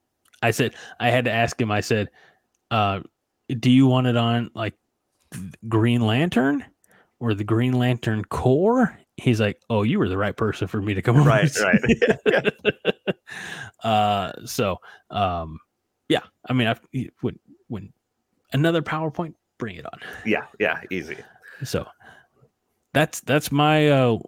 [0.43, 2.09] I said I had to ask him, I said,
[2.73, 3.01] uh,
[3.61, 4.75] do you want it on like
[5.69, 6.65] Green Lantern
[7.23, 8.99] or the Green Lantern Corps?
[9.17, 11.23] He's like, Oh, you were the right person for me to come.
[11.25, 11.51] Right.
[11.61, 12.53] Right.
[13.85, 14.77] uh so
[15.11, 15.59] um
[16.09, 16.77] yeah i mean i
[17.21, 17.93] when when
[18.53, 20.45] another powerpoint bring it on yeah.
[20.61, 20.81] Yeah.
[20.91, 21.17] Easy.
[21.65, 21.87] so
[22.95, 24.19] that's that's my uh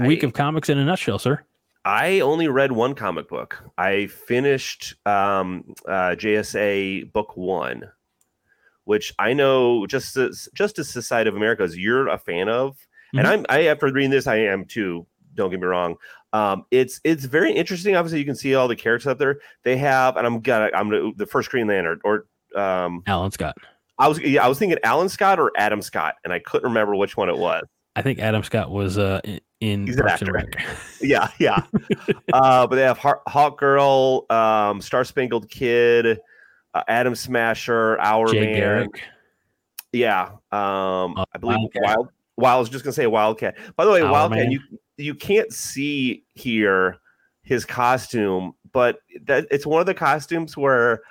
[0.00, 1.44] week I- of comics in a nutshell sir
[1.86, 3.62] I only read one comic book.
[3.76, 7.82] I finished um, uh, JSA book one,
[8.84, 12.76] which I know just as Justice Society of Americas you're a fan of,
[13.14, 13.30] and Mhm.
[13.30, 15.06] I'm I after reading this I am too.
[15.34, 15.96] Don't get me wrong.
[16.32, 17.96] Um, it's it's very interesting.
[17.96, 19.38] Obviously, you can see all the characters up there.
[19.62, 23.56] They have, and I'm gonna I'm gonna the first Green Lantern or um, alan scott
[23.98, 26.94] I was yeah I was thinking Alan Scott or Adam Scott, and I couldn't remember
[26.94, 27.64] which one it was.
[27.96, 29.20] i think adam scott was uh
[29.60, 30.58] in, He's an Parks and actor.
[31.00, 31.62] Yeah, yeah.
[32.32, 36.18] uh, but they have Hawk Girl, um, Star Spangled Kid,
[36.74, 38.54] uh, Atom Smasher, Our jay Man.
[38.54, 39.02] garrick
[39.92, 41.82] Yeah, um, Uh, I believe Wildcat.
[41.84, 42.08] Wild.
[42.36, 42.56] Wild.
[42.56, 43.56] I was just gonna say Wildcat.
[43.76, 44.44] By the way, Our Wildcat.
[44.44, 44.50] Man.
[44.50, 44.60] You
[44.96, 46.98] you can't see here
[47.42, 51.02] his costume, but that it's one of the costumes where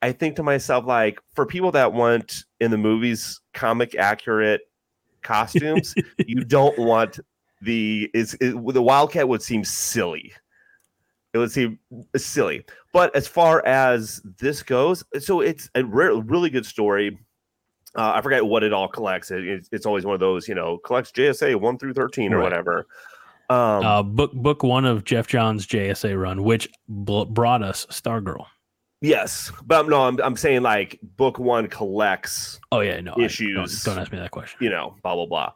[0.00, 4.62] I think to myself, like, for people that want in the movies comic accurate
[5.22, 5.94] costumes,
[6.26, 7.20] you don't want
[7.60, 10.32] the is it, the Wildcat would seem silly.
[11.34, 11.78] It would seem
[12.16, 12.64] silly.
[12.92, 17.18] But as far as this goes, so it's a re- really good story.
[17.96, 19.30] Uh, I forget what it all collects.
[19.30, 22.38] It- it's, it's always one of those, you know, collects JSA one through thirteen or
[22.38, 22.44] Right.
[22.44, 22.86] whatever.
[23.50, 28.46] Um, uh book book one of Geoff Johns' jsa run which bl- brought us stargirl
[29.02, 33.24] yes, but no, I'm I'm saying like book one collects oh yeah no I- don't-
[33.24, 33.82] Issues.
[33.82, 35.52] don't, ask me that question you know, blah blah blah.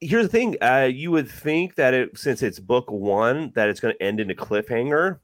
[0.00, 3.80] Here's the thing: uh, you would think that it, since it's book one, that it's
[3.80, 5.18] going to end in a cliffhanger,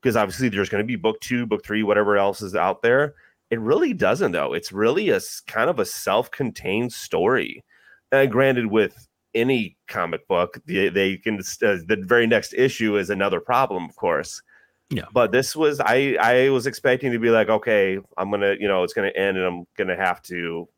[0.00, 3.14] because obviously there's going to be book two, book three, whatever else is out there.
[3.50, 4.54] It really doesn't, though.
[4.54, 7.64] It's really a kind of a self-contained story.
[8.10, 13.10] Uh, granted, with any comic book, they, they can uh, the very next issue is
[13.10, 14.42] another problem, of course.
[14.90, 15.06] Yeah.
[15.12, 18.82] But this was I I was expecting to be like, okay, I'm gonna you know
[18.82, 20.68] it's gonna end and I'm gonna have to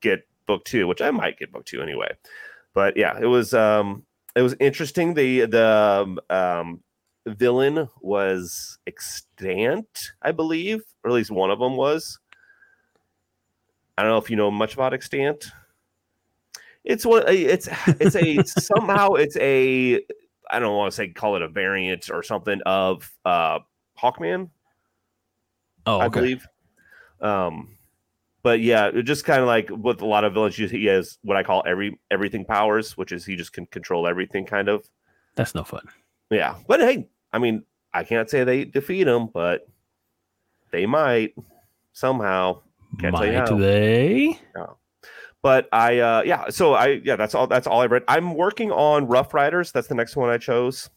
[0.00, 2.14] get book two, which I might get book two anyway.
[2.74, 5.14] But yeah, it was um it was interesting.
[5.14, 6.80] The the um
[7.26, 12.18] villain was extant, I believe, or at least one of them was.
[13.96, 15.46] I don't know if you know much about extant.
[16.82, 17.68] It's what it's
[18.00, 20.02] it's a somehow it's a
[20.50, 23.60] I don't want to say call it a variant or something of uh
[23.98, 24.50] Hawkman.
[25.86, 26.46] oh I believe.
[27.20, 27.73] Um,
[28.44, 31.42] but yeah, just kind of like with a lot of villains, he has what I
[31.42, 34.86] call every everything powers, which is he just can control everything, kind of.
[35.34, 35.82] that's no fun
[36.30, 39.66] Yeah, but hey, I mean, I can't say they defeat him, but
[40.70, 41.34] they might
[41.92, 42.60] somehow.
[43.00, 44.38] Can't tell you might they
[45.42, 47.46] But I, uh yeah, so I, yeah, that's all.
[47.46, 48.04] That's all I read.
[48.08, 49.72] I'm working on Rough Riders.
[49.72, 50.88] That's the next one I chose,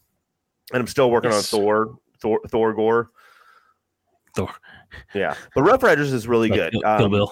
[0.72, 1.52] and I'm still working Yes.
[1.52, 3.10] on Thor, Thor, Thor Gore.
[4.34, 4.50] Thor.
[5.14, 6.72] Yeah, but Rough Riders is really good.
[6.72, 7.28] Kill, Kill Um,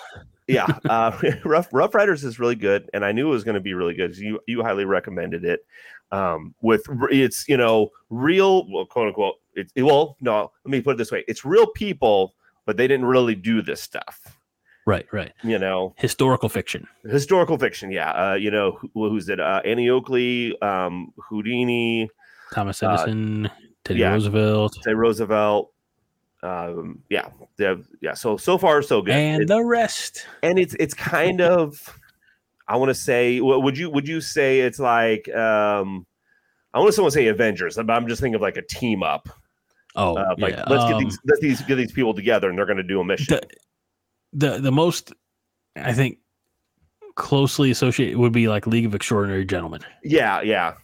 [0.49, 1.11] yeah uh
[1.45, 3.95] rough rough riders is really good and i knew it was going to be really
[3.95, 5.59] good you you highly recommended it
[6.13, 10.93] um with it's you know real well quote unquote it's well no let me put
[10.93, 14.39] it this way it's real people but they didn't really do this stuff
[14.87, 15.33] Right, right.
[15.43, 16.87] you know Historical fiction.
[17.11, 22.09] historical fiction yeah uh you know who, who's it uh annie oakley um houdini
[22.53, 23.51] Thomas Uh, Edison,
[23.85, 24.13] Teddy yeah.
[24.13, 25.73] Roosevelt, Teddy roosevelt
[26.43, 30.27] um yeah yeah yeah so so far so good and It- the rest.
[30.43, 31.99] and it's it's kind of
[32.69, 36.07] i want to say would you would you say it's like um
[36.75, 39.29] i want to someone say avengers but i'm just thinking of like a team up
[39.99, 40.65] Oh, uh, like yeah.
[40.69, 43.01] let's get um, these let's these get these people together and they're going to do
[43.01, 43.39] a mission
[44.35, 45.13] the, the the most
[45.75, 46.19] I think
[47.15, 49.81] closely associated would be like League of Extraordinary Gentlemen.
[50.05, 50.75] Yeah, yeah.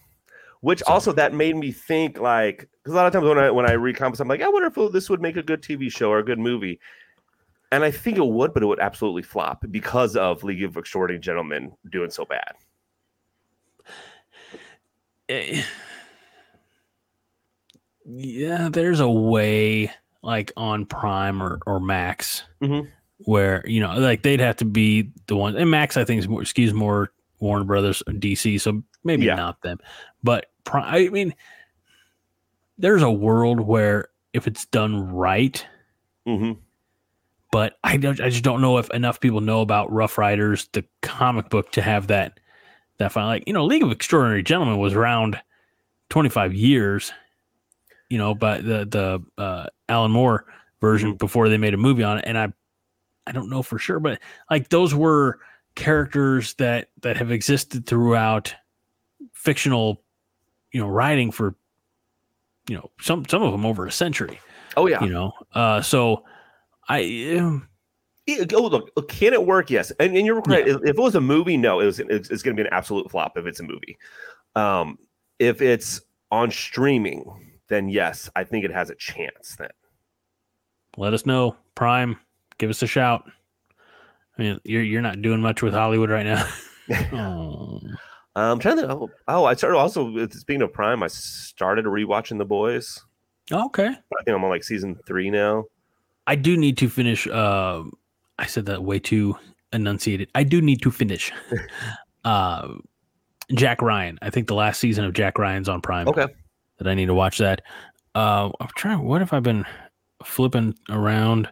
[0.62, 3.51] Which So- also that made me think like because a lot of times when I
[3.51, 5.90] when I read comics, I'm like, I wonder if this would make a good TV
[5.92, 6.81] show or a good movie.
[7.72, 11.20] And I think it would, but it would absolutely flop because of League of Extraordinary
[11.20, 12.53] Gentlemen doing so bad.
[15.29, 15.62] Eh,
[18.05, 19.90] yeah, there's a way
[20.22, 22.88] like on Prime or or Max Mhm.
[23.18, 26.29] where you know like they'd have to be the one and Max I think is
[26.29, 29.35] more excuse more Warner Brothers DC so maybe Yeah.
[29.37, 29.79] not them
[30.22, 31.35] but I mean
[32.79, 35.64] there's a world where if it's done right
[36.27, 36.53] hmm
[37.53, 40.85] but I don't I just don't know if enough people know about Rough Riders the
[41.03, 42.40] comic book to have that
[42.98, 45.38] that fine like you know League of Extraordinary Gentlemen was around
[46.09, 47.12] 25 years
[48.09, 50.46] you know but the the uh, Alan Moore
[50.81, 52.53] version before they made a movie on it and I
[53.27, 54.18] I don't know for sure but
[54.51, 55.38] like those were
[55.75, 58.55] characters that that have existed throughout
[59.35, 60.03] fictional
[60.72, 61.54] you know writing for
[62.68, 64.40] you know some some of them over a century
[64.76, 65.02] Oh yeah.
[65.02, 66.24] you know uh so
[66.88, 67.68] i um,
[68.26, 69.70] Yeah, Oh, look, can it work?
[69.70, 70.68] Yes, and, and you're correct.
[70.68, 71.98] If if it was a movie, no, it was.
[72.00, 73.98] It's, it's going to be an absolute flop if it's a movie.
[74.54, 74.98] Um,
[75.38, 77.24] if it's on streaming,
[77.68, 79.56] then yes, I think it has a chance.
[79.56, 79.70] Then
[80.96, 82.18] let us know prime
[82.58, 83.24] give us a shout
[84.38, 86.46] i mean you're you're not doing much with hollywood right now
[87.12, 87.80] oh,
[88.34, 88.90] I'm trying to.
[88.90, 90.10] Oh, oh, I started also.
[90.10, 93.00] with- Speaking of Prime, I started rewatching The Boys.
[93.52, 95.64] okay I think I'm on like season three now.
[96.26, 97.82] i do need to finish uh
[98.38, 99.36] i said that way too
[99.72, 101.32] enunciated i do need to finish
[102.24, 102.68] uh
[103.52, 106.26] jack ryan i think the last season of jack ryan's on prime Okay.
[106.78, 107.62] that I need to watch that.
[108.14, 109.02] Uh, I'm trying.
[109.02, 109.64] What have I been
[110.24, 111.48] flipping around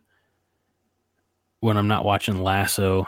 [1.60, 3.06] when I'm not watching Lasso?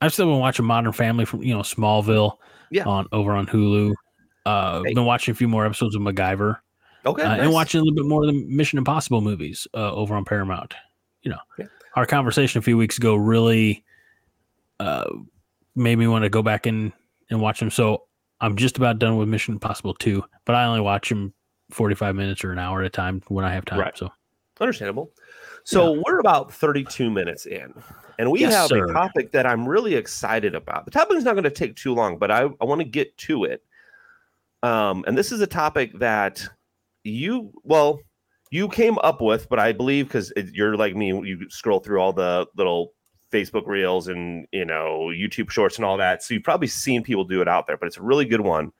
[0.00, 2.36] I've still been watching Modern Family from you know Smallville.
[2.70, 2.84] Yeah.
[2.84, 3.92] On over on Hulu.
[4.46, 4.94] Uh, Hey.
[4.94, 6.58] been watching a few more episodes of MacGyver
[7.06, 7.22] Okay.
[7.22, 7.40] uh, nice.
[7.42, 10.74] and watching a little bit more of the Mission Impossible movies uh, over on Paramount.
[11.22, 11.66] You know, Yeah.
[11.96, 13.84] our conversation a few weeks ago really
[14.78, 15.04] uh,
[15.76, 16.92] made me want to go back and
[17.30, 17.70] and watch them.
[17.70, 18.04] So
[18.40, 21.32] I'm just about done with Mission Impossible 2, but I only watch them
[21.70, 23.78] 45 minutes or an hour at a time when I have time.
[23.78, 23.96] Right.
[23.96, 24.10] So
[24.60, 25.10] Understandable.
[25.64, 27.74] So we're about 32 minutes in,
[28.18, 28.84] and we Yes, have sir.
[28.84, 30.84] a topic that I'm really excited about.
[30.84, 33.16] The topic is not going to take too long, but I, I want to get
[33.18, 33.62] to it.
[34.62, 36.46] Um, and this is a topic that
[37.04, 38.00] you, well,
[38.50, 42.12] you came up with, but I believe because you're like me, you scroll through all
[42.12, 42.92] the little
[43.32, 47.24] Facebook reels and you know YouTube shorts and all that, so you've probably seen people
[47.24, 47.76] do it out there.
[47.76, 48.72] But it's a really good one.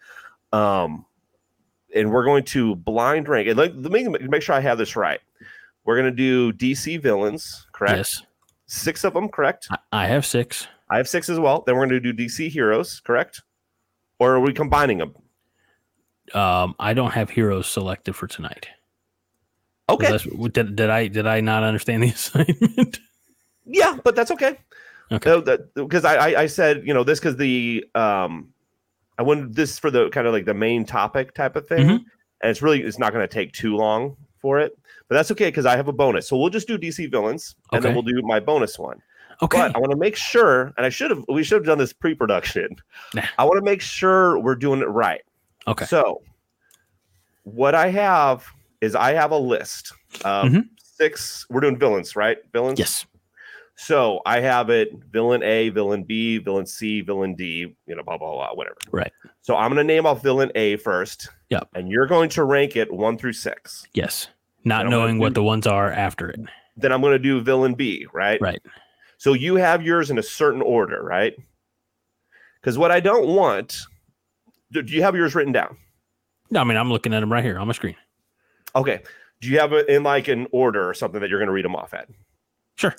[0.52, 1.06] Um,
[1.94, 4.96] and we're going to blind rank and like let me make sure I have this
[4.96, 5.20] right.
[5.90, 7.96] We're going to do DC villains, correct?
[7.96, 8.22] yes,
[8.66, 9.66] Six of them, correct?
[9.90, 10.68] I, have six.
[10.88, 11.64] I have six as well.
[11.66, 13.42] Then we're going to do DC heroes, correct?
[14.20, 15.14] Or are we combining them?
[16.32, 18.68] Um, I don't have heroes selected for tonight.
[19.88, 20.16] Okay.
[20.52, 23.00] Did, did I did I not understand the assignment?
[23.64, 24.58] Yeah, but that's okay.
[25.10, 25.42] Okay.
[25.74, 28.52] Because I, I I said you know this because the um
[29.18, 31.94] I wanted this for the kind of like the main topic type of thing, Mhm.
[32.42, 34.78] and it's really it's not going to take too long for it,
[35.10, 36.26] but that's okay because I have a bonus.
[36.28, 39.02] So we'll just do DC villains, and then we'll do my bonus one.
[39.42, 39.58] Okay.
[39.58, 41.92] But I want to make sure, and I should have we should have done this
[41.92, 42.76] pre-production.
[43.14, 43.22] Nah.
[43.38, 45.22] I want to make sure we're doing it right.
[45.66, 45.84] Okay.
[45.86, 46.22] So
[47.44, 48.46] what I have
[48.80, 49.92] is I have a list
[50.24, 50.68] of Mhm.
[50.78, 51.46] six.
[51.50, 52.38] We're doing villains, right?
[52.52, 52.78] Villains.
[52.78, 53.04] yes.
[53.76, 58.18] So I have it villain A, villain B, villain C, villain D, you know, blah,
[58.18, 58.76] blah, blah, whatever.
[58.90, 59.10] Right.
[59.40, 61.30] So I'm going to name off villain A first.
[61.48, 61.68] Yep.
[61.74, 63.86] And you're going to rank it one through six.
[63.94, 64.28] Yes.
[64.64, 66.40] Not knowing what do- the ones are after it.
[66.76, 68.40] Then I'm going to do villain B, right?
[68.40, 68.60] Right.
[69.18, 71.34] So you have yours in a certain order, right?
[72.60, 73.78] Because what I don't want,
[74.72, 75.76] do do you have yours written down?
[76.50, 77.96] No, I mean I'm looking at them right here on my screen.
[78.74, 79.02] Okay.
[79.40, 81.64] Do you have it in like an order or something that you're going to read
[81.64, 82.08] them off at?
[82.76, 82.94] Sure.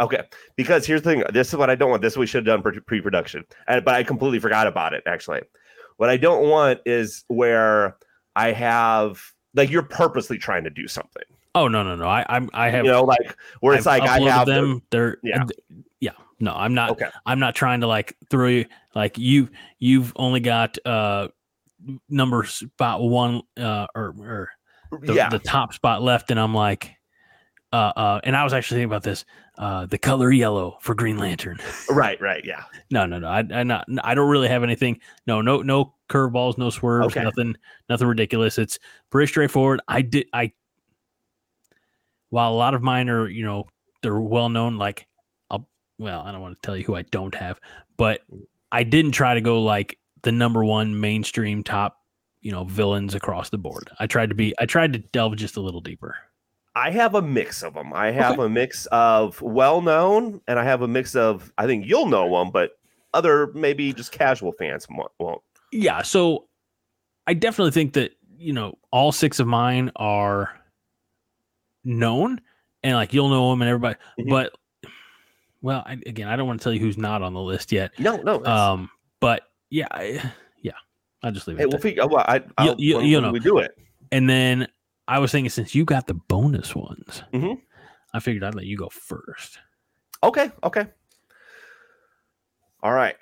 [0.00, 0.22] Okay,
[0.56, 1.24] because here's the thing.
[1.32, 2.02] This is what I don't want.
[2.02, 5.02] This we should have done pre production, but I completely forgot about it.
[5.06, 5.42] Actually,
[5.96, 7.96] what I don't want is where
[8.34, 9.22] I have
[9.54, 11.24] like you're purposely trying to do something.
[11.54, 12.06] Oh no no no!
[12.06, 14.82] I I'm I have you know, like where it's I've like I have them.
[14.90, 15.44] They're Yeah.
[16.00, 16.12] yeah.
[16.40, 16.90] No, I'm not.
[16.90, 19.48] Okay, I'm not trying to like throw you like you.
[19.78, 21.28] You've only got uh
[22.08, 24.50] number spot one uh or or
[25.00, 26.90] the, yeah, the top spot left, and I'm like
[27.72, 28.20] uh uh.
[28.24, 29.24] And I was actually thinking about this.
[29.58, 31.58] Uh, the color yellow for Green Lantern.
[31.90, 32.64] right, right, yeah.
[32.90, 33.28] No, no, no.
[33.28, 33.86] I, I not.
[34.02, 34.98] I don't really have anything.
[35.26, 37.22] No, no, no curveballs, no swerves, Okay.
[37.22, 37.56] nothing,
[37.88, 38.58] nothing ridiculous.
[38.58, 38.78] It's
[39.10, 39.80] pretty straightforward.
[39.88, 40.26] I did.
[40.32, 40.52] I
[42.30, 43.66] while a lot of mine are, you know,
[44.02, 44.78] they're well known.
[44.78, 45.06] Like
[45.50, 47.60] I'll well, I don't want to tell you who I don't have,
[47.98, 48.20] but
[48.72, 51.98] I didn't try to go like the number one mainstream top,
[52.40, 53.90] you know, villains across the board.
[54.00, 56.16] I tried to be I tried to delve just a little deeper.
[56.74, 57.92] I have a mix of them.
[57.92, 58.44] I have Okay.
[58.44, 62.38] a mix of well known, and I have a mix of I think you'll know
[62.38, 62.72] them, but
[63.14, 64.86] other maybe just casual fans
[65.18, 65.42] won't.
[65.70, 66.48] Yeah, so
[67.26, 70.50] I definitely think that, you know, all six of mine are
[71.84, 72.40] known
[72.82, 74.28] and like you'll know them and everybody, Mhm.
[74.30, 74.52] but
[75.60, 77.92] well, I, again, I don't want to tell you who's not on the list yet.
[77.98, 78.44] No, no.
[78.44, 80.72] Um, but yeah, I, yeah,
[81.22, 81.60] I'll just leave it.
[81.60, 82.06] hey, we'll figure.
[82.06, 83.32] Well, I, I'll, you- when, you when know.
[83.32, 83.76] we do it.
[84.10, 84.66] And then
[85.08, 87.60] I was thinking since you got the bonus ones, Mhm.
[88.14, 89.58] I figured I'd let you go first.
[90.22, 90.86] Okay, okay.
[92.82, 93.16] All right.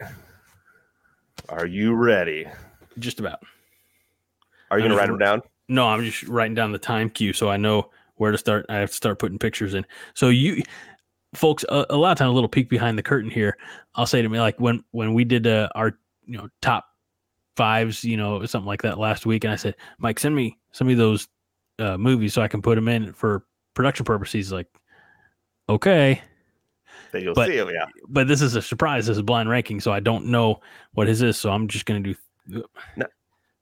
[1.48, 2.46] Are you ready?
[2.98, 3.40] Just about.
[4.70, 5.42] Are you gonna write them down?
[5.68, 8.66] No, I'm just writing down the time cue so I know where to start.
[8.68, 9.86] I have to start putting pictures in.
[10.14, 10.62] So you
[11.34, 13.56] folks, a, a lot of times, a little peek behind the curtain here.
[13.94, 16.86] I'll say to me like when when we did uh, our you know top
[17.56, 20.88] fives, you know something like that last week, and I said, Mike, send me some
[20.88, 21.26] of those
[21.80, 24.52] uh, movies so I can put them in for production purposes.
[24.52, 24.68] Like,
[25.68, 26.20] okay,
[27.12, 27.86] That you'll but- see 'em, Yeah.
[28.08, 29.06] but this is a surprise.
[29.06, 30.60] This is a blind ranking, so I don't know
[30.92, 31.36] what his is.
[31.38, 32.14] So I'm just gonna do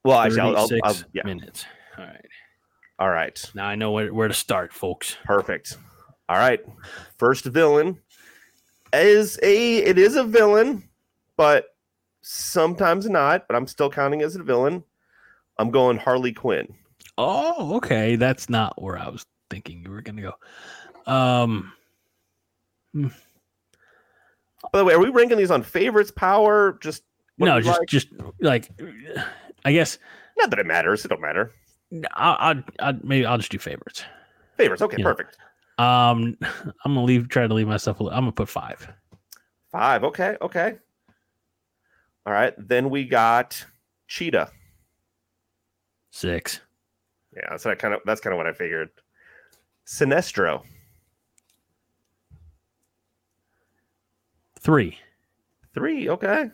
[0.04, 1.22] Well, actually, I'll, I'll, 36 I'll yeah.
[1.24, 1.64] minutes.
[1.98, 2.26] All right,
[3.00, 3.44] All right.
[3.54, 5.16] now I know where, where to start, folks.
[5.24, 5.76] Perfect.
[6.28, 6.60] All right.
[7.18, 8.00] First villain
[8.92, 10.88] is a it is a villain,
[11.36, 11.74] but
[12.22, 14.84] sometimes not, but I'm still counting as a villain.
[15.58, 16.72] I'm going Harley Quinn.
[17.20, 18.16] Oh, okay.
[18.16, 21.12] That's not where I was thinking you were gonna go.
[21.12, 21.72] Um,
[22.94, 23.10] By
[24.72, 26.78] the way, are we ranking these on favorites, power?
[26.80, 27.02] Just
[27.38, 27.88] no, just like?
[27.88, 28.08] just
[28.40, 28.70] like
[29.64, 29.98] I guess
[30.38, 31.04] not that it matters.
[31.04, 31.52] It don't matter.
[32.14, 34.04] I'll, I'll, I'll maybe I'll just do favorites.
[34.56, 34.82] Favorites.
[34.82, 35.04] Okay, Yeah.
[35.04, 35.36] perfect.
[35.78, 36.36] Um,
[36.84, 37.28] I'm gonna leave.
[37.28, 38.00] Try to leave myself.
[38.00, 38.88] a li- I'm gonna put five.
[39.72, 40.04] Five.
[40.04, 40.36] Okay.
[40.40, 40.76] Okay.
[42.26, 42.54] All right.
[42.58, 43.64] Then we got
[44.06, 44.50] Cheetah.
[46.10, 46.60] Six.
[47.38, 48.90] Yeah, I kind of that's kind of what I figured.
[49.86, 50.62] Sinestro.
[54.60, 54.98] Three.
[55.72, 56.08] Three.
[56.10, 56.50] Okay.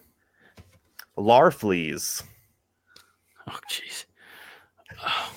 [1.18, 2.22] Larfleeze.
[3.48, 4.04] Oh, jeez.
[5.04, 5.34] Oh,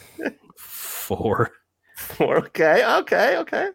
[0.58, 1.52] four.
[1.98, 2.38] Four.
[2.38, 2.86] Okay.
[2.86, 3.38] Okay.
[3.38, 3.70] Okay.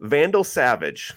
[0.00, 1.12] Vandal Savage.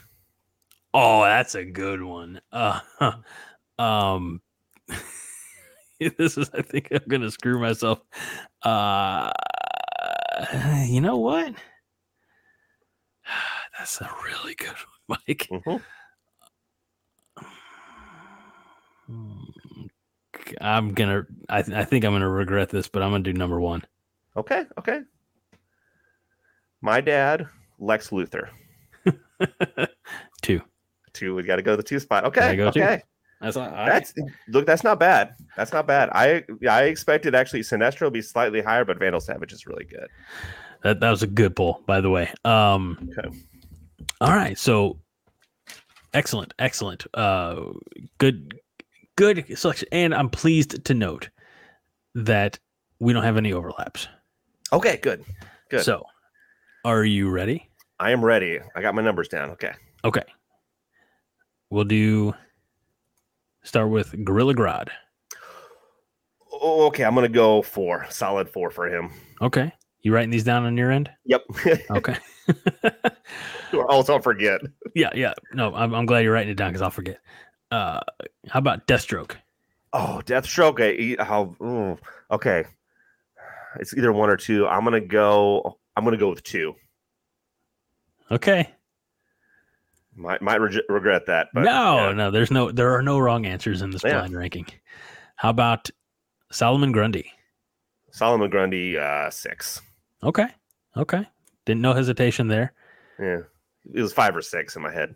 [0.94, 2.40] Oh, that's a good one.
[2.52, 2.80] Uh,
[3.80, 4.42] um,
[6.00, 6.50] this is.
[6.54, 8.00] I think I'm gonna screw myself.
[8.62, 9.32] Uh,
[10.86, 11.54] you know what?
[13.78, 14.68] That's a really good
[15.08, 15.48] one, Mike.
[15.52, 15.82] Mhm.
[19.08, 19.34] Hmm,
[20.62, 21.24] I'm gonna.
[21.50, 23.84] I, th- I think I'm gonna regret this, but I'm gonna do number one.
[24.38, 24.66] Okay.
[24.80, 25.02] Okay.
[26.82, 27.46] My dad,
[27.80, 28.50] Lex Luthor.
[30.42, 30.62] Two.
[31.14, 31.36] Two.
[31.36, 32.24] We got to go to the two spot.
[32.34, 32.98] Gotta Okay.
[32.98, 33.04] two.
[33.44, 33.66] That's all.
[33.66, 34.14] I, That's
[34.48, 34.66] look.
[34.66, 35.36] That's not bad.
[35.58, 36.10] That's not bad.
[36.14, 40.08] I I expected actually Sinestro to be slightly higher, but Vandal Savage is really good.
[40.84, 42.32] that that was a good pull, by the way.
[42.46, 43.10] Um.
[43.20, 43.38] Okay.
[44.22, 44.58] All right.
[44.58, 44.98] So
[46.14, 47.06] excellent, excellent.
[47.14, 47.66] Uh,
[48.18, 48.62] good,
[49.18, 51.30] good selection, and I'm pleased to note
[52.16, 52.58] that
[53.00, 54.08] we don't have any overlaps.
[54.72, 54.98] Okay.
[55.02, 55.26] Good.
[55.70, 55.84] Good.
[55.84, 56.06] So,
[56.86, 57.70] are you ready?
[58.00, 58.60] I am ready.
[58.74, 59.50] I got my numbers down.
[59.52, 59.74] Okay.
[60.06, 60.24] Okay.
[61.70, 62.34] We'll do.
[63.64, 64.90] Start with Gorilla Grodd.
[66.52, 67.04] Oh, okay.
[67.04, 68.06] I'm gonna go four.
[68.10, 69.10] Solid four for him.
[69.42, 69.72] Okay.
[70.02, 71.10] You writing these down on your end?
[71.26, 71.44] Yep.
[71.92, 72.18] Okay.
[73.90, 74.60] else I'll forget.
[74.96, 75.34] yeah, yeah.
[75.54, 77.20] No, I'm, I'm glad you're writing it down because I'll forget.
[77.72, 78.02] Uh,
[78.50, 79.36] how about Deathstroke?
[79.94, 81.18] Oh, Deathstroke.
[81.20, 81.56] I, how?
[81.62, 81.98] ooh,
[82.30, 82.66] okay.
[83.80, 84.68] It's either one or two.
[84.68, 85.80] I'm gonna go.
[85.96, 86.76] I'm gonna go with two.
[88.30, 88.70] Okay.
[90.16, 91.48] Might might reg- regret that.
[91.54, 92.14] But no, yeah.
[92.14, 94.20] no, there's no, there are no wrong answers in this Yeah.
[94.20, 94.68] blind ranking.
[95.36, 95.90] How about
[96.52, 97.32] Solomon Grundy?
[98.12, 99.82] Solomon Grundy uh, six.
[100.22, 100.46] Okay.
[100.96, 101.26] Okay.
[101.66, 102.74] Didn't no hesitation there.
[103.20, 103.40] Yeah,
[103.94, 105.16] it was five or six in my head.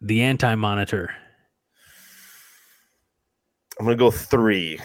[0.00, 1.10] The anti monitor.
[3.78, 4.78] I'm gonna go three.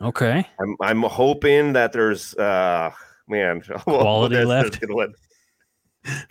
[0.00, 0.46] Okay.
[0.60, 2.90] I'm I'm hoping that there's uh
[3.26, 4.84] man Quality left?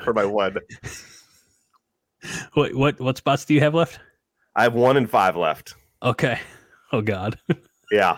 [0.04, 0.58] for my one.
[2.54, 4.00] What what what spots do you have left?
[4.56, 5.76] I have one and five left.
[6.04, 6.40] Okay.
[6.94, 7.38] Oh God.
[7.92, 8.18] Yeah.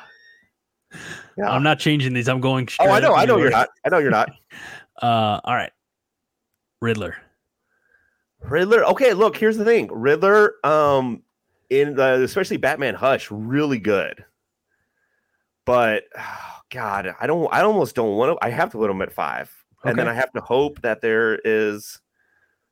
[1.38, 1.50] Yeah.
[1.50, 2.28] I'm not changing these.
[2.28, 2.88] I'm going straight.
[2.88, 3.16] oh, I know.
[3.16, 3.70] I know you're not.
[3.86, 4.30] I know you're not.
[5.02, 5.72] Uh all right.
[6.82, 7.16] Riddler.
[8.42, 8.84] Riddler.
[8.86, 9.38] Okay, look.
[9.38, 9.88] Here's the thing.
[9.92, 10.54] Riddler.
[10.64, 11.24] Um,
[11.70, 14.26] in the especially Batman Hush, really good.
[15.66, 17.48] But oh, God, I don't.
[17.54, 18.46] I almost don't want to.
[18.46, 19.52] I have to put him at five,
[19.84, 22.00] and then I have to hope that there is.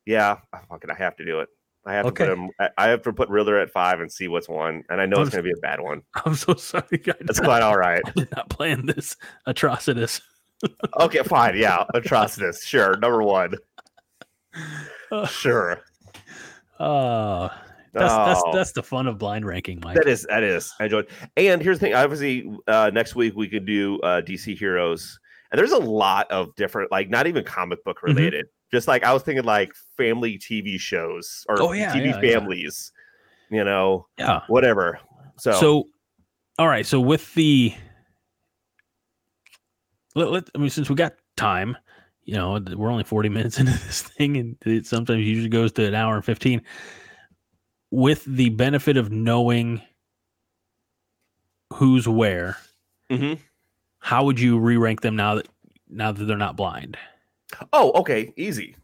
[0.08, 0.38] Yeah,
[0.70, 0.90] fuck it.
[0.90, 1.50] I have to do it.
[1.86, 2.26] I have Okay.
[2.26, 2.50] to put him.
[2.78, 4.84] I- have to put Riddler at five and see what's one.
[4.90, 6.02] And I know it's I'm- going to be a bad one.
[6.26, 6.84] I'm so sorry.
[6.92, 8.02] Did That's quite all right.
[8.06, 9.16] I did not plan this
[9.48, 10.22] atrocitus.
[11.00, 11.56] Okay, fine.
[11.56, 12.64] Yeah, Atrocitus.
[12.66, 13.54] Sure, number one.
[15.30, 15.82] Sure.
[16.80, 17.50] Oh,
[17.94, 18.52] that's that's Oh.
[18.54, 19.96] that's the fun of blind ranking, Mike.
[19.96, 20.74] That is that is.
[20.80, 21.08] I enjoyed.
[21.36, 21.94] And here's the thing.
[21.96, 25.20] Obviously, uh, next week we could do uh, DC heroes,
[25.52, 28.08] and there's a lot of different, like not even comic book Mhm.
[28.16, 28.48] related.
[28.72, 32.92] Just like I was thinking, like family TV shows or Oh, yeah, TV yeah, families.
[33.50, 34.42] You know, yeah.
[34.48, 35.00] whatever.
[35.38, 35.84] So, So,
[36.60, 36.86] all right.
[36.86, 37.74] So with the,
[40.16, 41.78] let, let, I mean, since we got time,
[42.24, 45.86] you know, we're only 40 minutes into this thing and it sometimes usually goes to
[45.86, 46.62] an hour and 15
[47.92, 49.82] with the benefit of knowing
[51.74, 52.58] who's where,
[53.10, 53.40] Mhm.
[54.00, 55.48] how would you re-rank them now that,
[55.88, 56.98] now that they're not blind?
[57.72, 58.76] oh, okay, easy.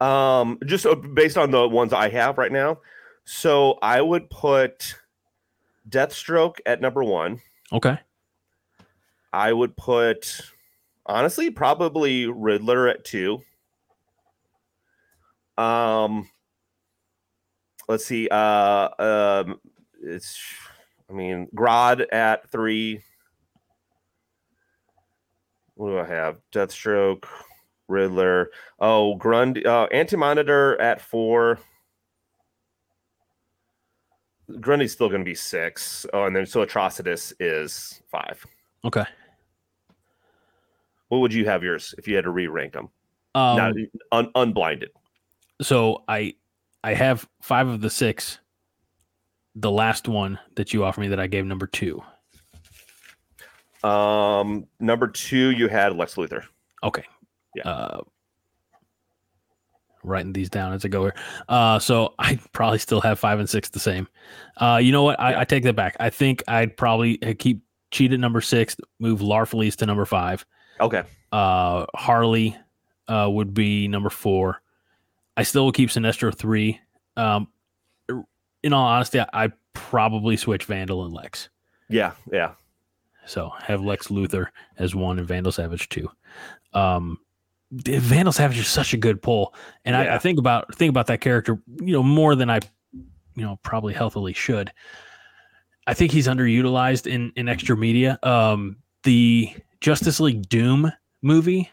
[0.00, 2.78] Um, just uh, based on the ones I have right now.
[3.24, 4.94] So I would put
[5.88, 7.40] Deathstroke at number one.
[7.72, 7.98] Okay.
[9.32, 10.40] I would put
[11.06, 13.42] honestly probably Riddler at two.
[15.56, 16.28] Um
[17.88, 18.28] let's see.
[18.28, 19.60] Uh um
[20.02, 20.40] it's
[21.08, 23.02] I mean Grodd at three.
[25.74, 26.38] What do I have?
[26.52, 27.24] Deathstroke,
[27.90, 28.50] Riddler.
[28.78, 31.58] Oh, Grundy, uh Anti-Monitor at four.
[34.60, 36.06] Grundy's still gonna be six.
[36.12, 38.44] Oh, and then so Atrocitus is five.
[38.84, 39.04] Okay.
[41.08, 42.88] What would you have yours if you had to re-rank them?
[43.34, 43.74] Um, Not
[44.12, 44.90] un- unblinded.
[45.60, 46.34] so I
[46.82, 48.38] I have five of the six.
[49.56, 52.02] The last one that you offered me that I gave number two.
[53.82, 56.44] Um, number two, you had Lex Luthor.
[56.84, 57.04] Okay.
[57.54, 57.68] Yeah.
[57.68, 58.00] Uh,
[60.02, 61.14] writing these down as I go here.
[61.48, 64.08] Uh, so I probably still have five and six the same.
[64.56, 65.20] Uh, you know what?
[65.20, 65.96] I, I take that back.
[66.00, 70.46] I think I'd probably uh, keep Cheat at number six, move Larfleeze to number five.
[70.80, 71.02] Okay.
[71.32, 72.56] Uh, Harley
[73.08, 74.62] uh, would be number four.
[75.36, 76.80] I still will keep Sinestro three.
[77.16, 77.48] Um,
[78.62, 81.48] in all honesty, I, I'd probably switch Vandal and Lex.
[81.88, 82.52] Yeah, yeah.
[83.26, 84.46] So have Lex Luthor
[84.78, 86.08] as one and Vandal Savage two.
[86.72, 87.18] Um,
[87.72, 89.54] Vandal Savage is such a good pull,
[89.84, 90.14] and I, Yeah.
[90.16, 92.60] I think about think about that character, you know, more than I,
[92.92, 94.72] you know, probably healthily should.
[95.86, 98.18] I think he's underutilized in in extra media.
[98.22, 100.92] Um, the Justice League Doom
[101.22, 101.70] movie,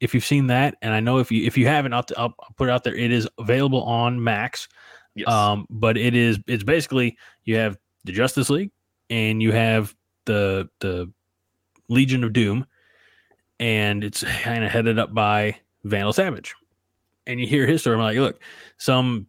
[0.00, 2.54] if you've seen that, and I know if you if you haven't, I'll, I'll I'll
[2.56, 2.94] put it out there.
[2.94, 4.68] It is available on Max.
[5.14, 5.28] Yes.
[5.28, 8.70] Um, but it is it's basically you have the Justice League
[9.10, 9.94] and you have
[10.26, 11.10] the the
[11.88, 12.66] Legion of Doom,
[13.60, 16.54] and it's kind of headed up by Vandal Savage.
[17.26, 18.40] And you hear his story, I'm like, look,
[18.78, 19.26] some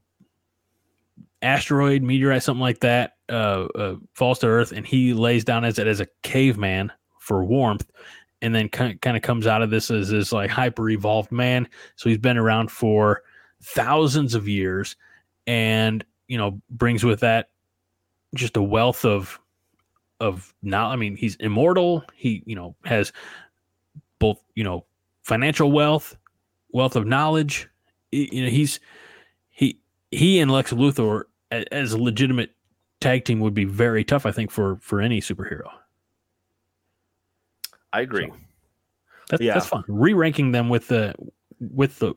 [1.42, 5.80] asteroid, meteorite, something like that, uh, uh falls to Earth, and he lays down as
[5.80, 7.90] it as a caveman for warmth,
[8.42, 11.68] and then kind of comes out of this as this like hyper evolved man.
[11.96, 13.24] So he's been around for
[13.62, 14.96] thousands of years
[15.48, 17.50] and you know brings with that
[18.36, 19.40] just a wealth of
[20.20, 23.12] of now i mean he's immortal he you know has
[24.20, 24.86] both you know
[25.24, 26.16] financial wealth
[26.72, 27.68] wealth of knowledge
[28.12, 28.80] you know he's
[29.50, 29.80] he
[30.12, 32.52] he and lex luthor as a legitimate
[33.02, 35.70] tag team would be very tough i think for for any superhero
[37.92, 38.32] I agree.
[39.30, 39.54] that's, Yeah.
[39.56, 41.14] that's fun re-ranking them with the
[41.60, 42.14] with the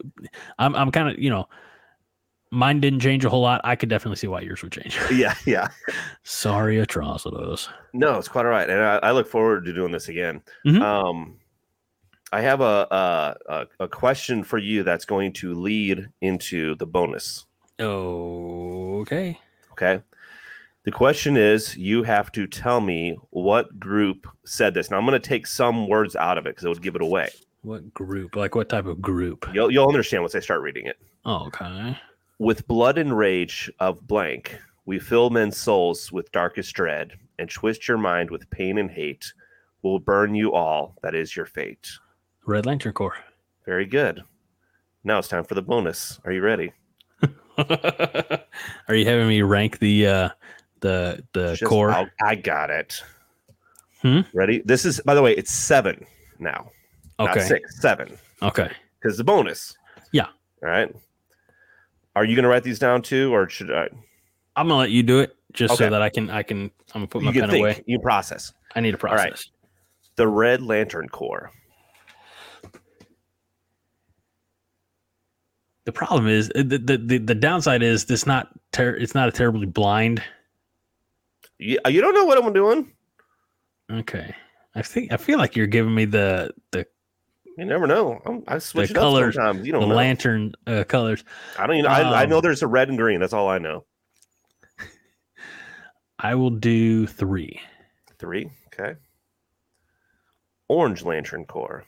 [0.58, 1.48] i'm, I'm kind of you know
[2.50, 5.34] mine didn't change a whole lot i could definitely see why yours would change yeah,
[5.46, 5.68] yeah.
[6.24, 10.08] sorry Atrocitus No, it's quite all right, and I, I look forward to doing this
[10.08, 10.42] again.
[10.66, 10.80] Mhm.
[10.82, 11.38] Um,
[12.32, 17.46] I have a, a a question for you that's going to lead into the bonus.
[17.80, 19.38] okay
[19.72, 20.02] Okay.
[20.84, 24.90] The question is, you have to tell me what group said this.
[24.90, 27.02] Now I'm going to take some words out of it because it would give it
[27.02, 27.30] away.
[27.62, 30.98] what group like what type of group You'll you'll understand once I start reading it.
[31.24, 31.96] okay
[32.38, 37.86] With blood and rage of blank, we fill men's souls with darkest dread and twist
[37.86, 39.32] your mind with pain and hate.
[39.82, 40.96] We'll burn you all.
[41.02, 41.88] That is your fate.
[42.46, 43.16] Red lantern corps
[43.66, 44.22] Very good.
[45.04, 46.20] Now it's time for the bonus.
[46.24, 46.72] Are you ready?
[47.58, 50.28] are you having me rank the uh
[50.80, 53.02] the the Just- core I'll- I got it.
[54.00, 54.20] Hmm?
[54.34, 54.62] Ready?
[54.64, 56.04] This is, by the way, it's seven
[56.40, 56.70] now.
[57.20, 58.16] Not okay six, seven.
[58.42, 58.70] okay
[59.00, 59.76] Because the bonus.
[60.10, 60.26] Yeah.
[60.62, 60.92] All right.
[62.16, 63.88] Are you going to write these down too, or should I?
[64.54, 66.64] i'm gonna let you do it just so that i can i can
[66.94, 67.62] i'm gonna put my You can pen think.
[67.62, 68.52] away You process.
[68.76, 69.00] i need a right.
[69.30, 69.50] process
[70.16, 71.50] The Red Lantern Corps.
[75.84, 79.28] The problem is uh, the the, the, the downside is this not ter- it's not
[79.28, 80.22] a terribly blind.
[81.58, 82.92] You, you don't know what I'm doing.
[83.90, 84.34] Okay.
[84.74, 86.86] I think I feel like you're giving me the the
[87.58, 88.20] You never know.
[88.24, 89.66] I'm, I switch it colors, sometimes.
[89.66, 89.94] You don't know.
[89.94, 91.24] lantern uh, colors.
[91.58, 91.90] I don't even.
[91.90, 93.20] I, I know Um, there's a red and green.
[93.20, 93.84] That's all I know.
[96.18, 97.60] I will do three.
[98.18, 98.50] Three.
[98.72, 98.98] Okay.
[100.68, 101.84] Orange Lantern Corps.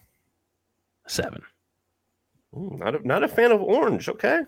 [1.07, 1.42] Seven.
[2.57, 4.09] Ooh, not a, not a fan of orange.
[4.09, 4.42] Okay.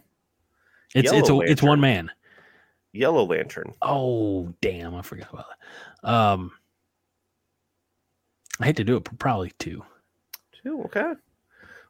[0.94, 2.10] It's it's a, Yellow it's one man.
[2.92, 3.74] Yellow lantern.
[3.82, 4.94] Oh damn!
[4.94, 5.46] I forgot about
[6.02, 6.08] that.
[6.08, 6.52] Um,
[8.60, 9.84] I hate to do it, but probably two.
[10.62, 10.82] Two.
[10.84, 11.12] Okay.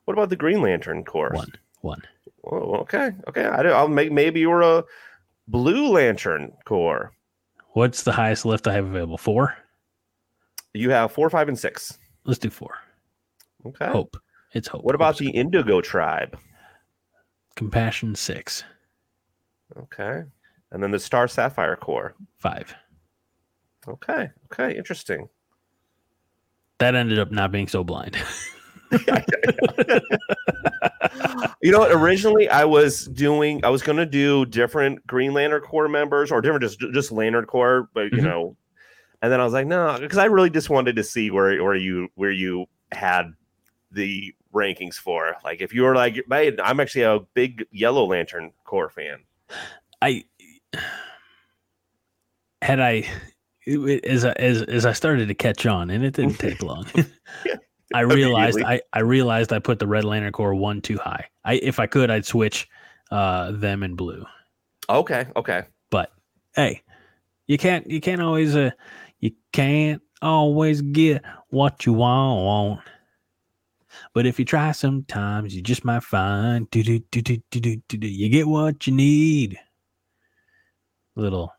[0.05, 1.33] What about the Green Lantern Corps?
[1.33, 1.53] One.
[1.81, 2.03] One.
[2.45, 3.11] Oh, okay.
[3.29, 3.45] Okay.
[3.45, 4.85] I don't, I'll make maybe you're a
[5.49, 7.13] Blue Lantern Corps.
[7.73, 9.19] What's the highest lift I have available?
[9.19, 9.57] Four.
[10.73, 11.99] You have four, five, and six.
[12.25, 12.75] Let's do four.
[13.67, 13.87] Okay.
[13.87, 14.17] Hope.
[14.57, 14.83] It's hope.
[14.85, 16.39] What about the indigo tribe?
[17.57, 18.15] compassion?
[18.15, 18.65] Six.
[19.79, 20.23] Okay.
[20.73, 22.15] And then the Star Sapphire Corps.
[22.39, 22.75] Five.
[23.87, 24.31] Okay.
[24.53, 24.77] Okay.
[24.77, 25.29] Interesting.
[26.79, 28.17] That ended up not being so blind.
[31.63, 31.85] You know?
[31.91, 36.41] Originally, I was doing, I was going to do different Green Lantern Corps members or
[36.41, 38.25] different just just Lantern Corps, but you Mhm.
[38.25, 38.57] know,
[39.23, 41.75] and then I was like, no, because I really just wanted to see where where
[41.75, 43.33] you where you had
[43.91, 45.37] the rankings for.
[45.45, 49.21] Like, if you were like, hey, I'm actually a big Yellow Lantern Corps fan.
[50.03, 50.25] I
[52.63, 53.09] had I
[54.05, 56.87] as I, as as I started to catch on, and it didn't take long.
[57.95, 61.27] I realized I, I realized I put the Red Lantern Corps one too high.
[61.45, 62.69] I if I could, I'd switch
[63.11, 64.25] uh, them in blue.
[64.89, 65.65] Okay, okay.
[65.91, 66.13] But
[66.55, 66.83] hey,
[67.47, 68.71] you can't you can't always uh,
[69.21, 72.81] you can't always get what you want.
[74.15, 77.01] But if you try sometimes, you just might find you
[78.29, 79.59] get what you need.
[81.15, 81.53] Little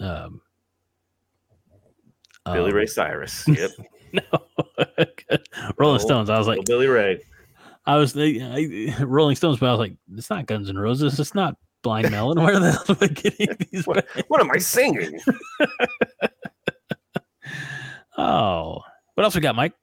[0.00, 0.40] um,
[2.44, 3.46] Billy um, Ray Cyrus.
[3.46, 3.70] Yep.
[4.12, 4.22] no.
[5.78, 6.30] Rolling Stones.
[6.30, 7.20] I was like Billy Ray.
[7.86, 11.18] I was I, Rolling Stones, but I was like, it's not Guns N' Roses.
[11.18, 12.42] It's not Blind Melon.
[12.42, 13.86] Where the hell am I getting these?
[13.86, 15.20] what, what am I singing?
[18.16, 18.80] oh,
[19.14, 19.74] what else we got, Mike?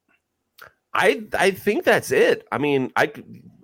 [0.94, 2.48] I I think that's it.
[2.52, 3.12] I mean, I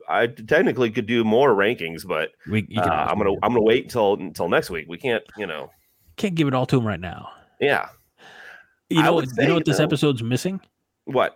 [0.07, 3.85] I technically could do more rankings, but We you uh, I'm gonna I'm gonna wait
[3.85, 4.85] until until next week.
[4.87, 5.71] We can't, you know.
[6.17, 7.29] can't give it all to him right now.
[7.59, 7.89] Yeah.
[8.89, 10.61] You know, what, you know what this episode's missing?
[11.05, 11.35] What?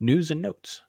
[0.00, 0.82] News and notes.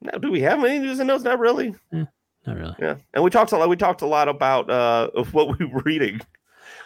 [0.00, 1.24] Now, do we have any news and notes?
[1.24, 1.74] Not really.
[1.92, 2.76] Not really.
[2.78, 2.96] Yeah.
[3.12, 3.68] And we talked a lot.
[3.68, 6.20] We talked a lot about uh of what we were reading.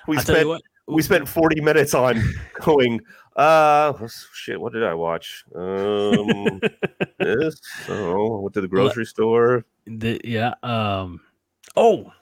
[0.08, 2.22] We I tell spent we spent 40 minutes on
[2.60, 3.00] going.
[3.36, 3.92] Uh,
[4.32, 4.60] shit.
[4.60, 5.44] What did I watch?
[5.54, 6.60] Um,
[7.18, 7.60] this.
[7.88, 9.64] Oh, went to the grocery store.
[9.86, 10.54] the, yeah.
[10.62, 11.20] Um.
[11.76, 12.12] Oh,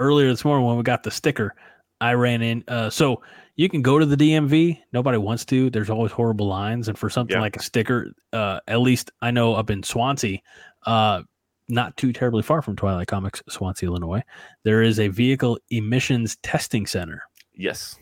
[0.00, 1.54] earlier this morning when we got the sticker,
[2.00, 2.64] I ran in.
[2.66, 3.22] Uh, so
[3.56, 4.78] you can go to the DMV.
[4.92, 5.70] Nobody wants to.
[5.70, 7.40] There's always horrible lines, and for something Yeah.
[7.42, 10.38] like a sticker, uh, at least I know up in Swansea,
[10.86, 11.22] uh,
[11.68, 14.22] not too terribly far from Twilight Comics, Swansea, Illinois,
[14.64, 17.22] there is a vehicle emissions testing center,
[17.54, 17.98] Yes.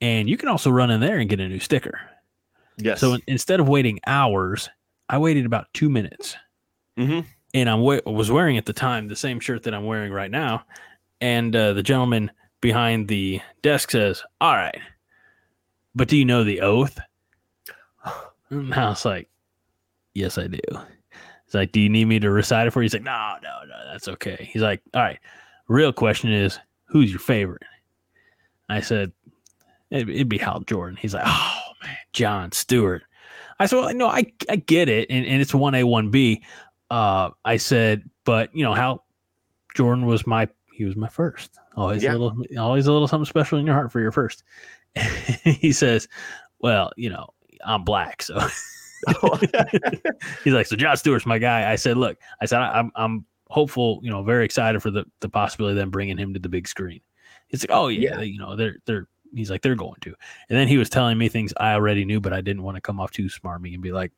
[0.00, 2.00] And you can also run in there and get a new sticker.
[2.76, 3.00] Yes.
[3.00, 4.68] So in- instead of waiting hours,
[5.08, 6.36] I waited about two minutes.
[6.96, 7.24] Mhm.
[7.54, 10.30] And I wa- was wearing at the time the same shirt that I'm wearing right
[10.30, 10.64] now.
[11.20, 12.30] And uh, the gentleman
[12.60, 14.78] behind the desk says, All right,
[15.94, 16.98] but do you know the oath?
[18.50, 19.28] And I was like,
[20.14, 20.58] Yes, I do.
[20.70, 22.84] He's like, Do you need me to recite it for you?
[22.84, 24.48] He's like, No, no, no, that's okay.
[24.52, 25.18] He's like, All right,
[25.68, 27.62] real question is, Who's your favorite?
[28.70, 29.12] I said,
[29.90, 30.96] It'd, it'd be Hal Jordan.
[31.00, 33.02] He's like, Oh, man, John Stewart.
[33.60, 35.08] I said, well, no, I, I get it.
[35.10, 36.40] And, and it's 1A, 1B.
[36.90, 39.04] Uh, I said, but, you know, Hal
[39.74, 41.58] Jordan was my, he was my first.
[41.76, 42.12] Always Yeah.
[42.12, 44.44] a little, always a little something special in your heart for your first.
[45.44, 46.06] he says,
[46.60, 47.28] well, you know,
[47.64, 48.22] I'm black.
[48.22, 48.38] So
[50.44, 51.70] he's like, so John Stewart's my guy.
[51.70, 55.04] I said, look, I said, I, I'm, I'm hopeful, you know, very excited for the,
[55.20, 57.00] the possibility of them bringing him to the big screen.
[57.48, 58.16] He's like, oh yeah, Yeah.
[58.18, 60.14] they- you know, they're, they're, he's like, they're going to.
[60.48, 62.80] And then he was telling me things I already knew, but I didn't want to
[62.80, 64.12] come off too smarmy and be like,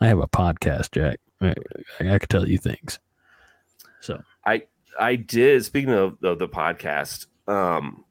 [0.00, 1.20] I have a podcast, Jack.
[1.40, 1.54] I,
[2.00, 2.98] I could tell you things.
[4.00, 4.62] So I
[4.98, 5.64] I did.
[5.64, 8.04] Speaking of, of the podcast, um,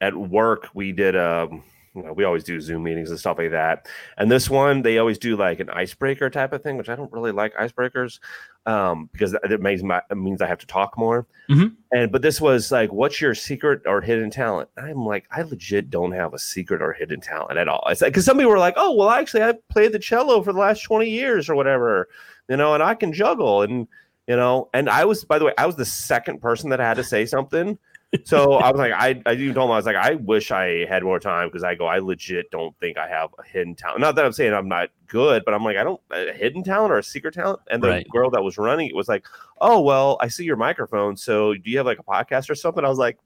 [0.00, 1.16] at work we did.
[1.16, 1.64] Um,
[1.98, 3.88] you know, we always do Zoom meetings and stuff like that.
[4.16, 7.12] And this one, they always do like an icebreaker type of thing, which I don't
[7.12, 8.20] really like icebreakers,
[8.66, 11.26] um, because it means my, it means I have to talk more.
[11.48, 11.74] Mhm.
[11.92, 14.68] And but this was like, what's your secret or hidden talent?
[14.76, 17.84] I'm like, I legit don't have a secret or hidden talent at all.
[17.88, 20.52] It's like because some people were like, oh, well, actually, I played the cello for
[20.52, 22.08] the last 20 years or whatever,
[22.48, 23.88] you know, and I can juggle and
[24.26, 24.68] you know.
[24.74, 27.26] And I was, by the way, I was the second person that had to say
[27.26, 27.78] something.
[28.24, 30.86] So I was like, I, I even told him I was like, I wish I
[30.86, 34.00] had more time because I go, I legit don't think I have a hidden talent.
[34.00, 36.90] Not that I'm saying I'm not good, but I'm like, I don't a hidden talent
[36.92, 37.60] or a secret talent.
[37.70, 38.08] And the Right.
[38.08, 39.26] girl that was running it was like,
[39.60, 41.16] Oh well, I see your microphone.
[41.18, 42.84] So do you have like a podcast or something?
[42.84, 43.18] I was like,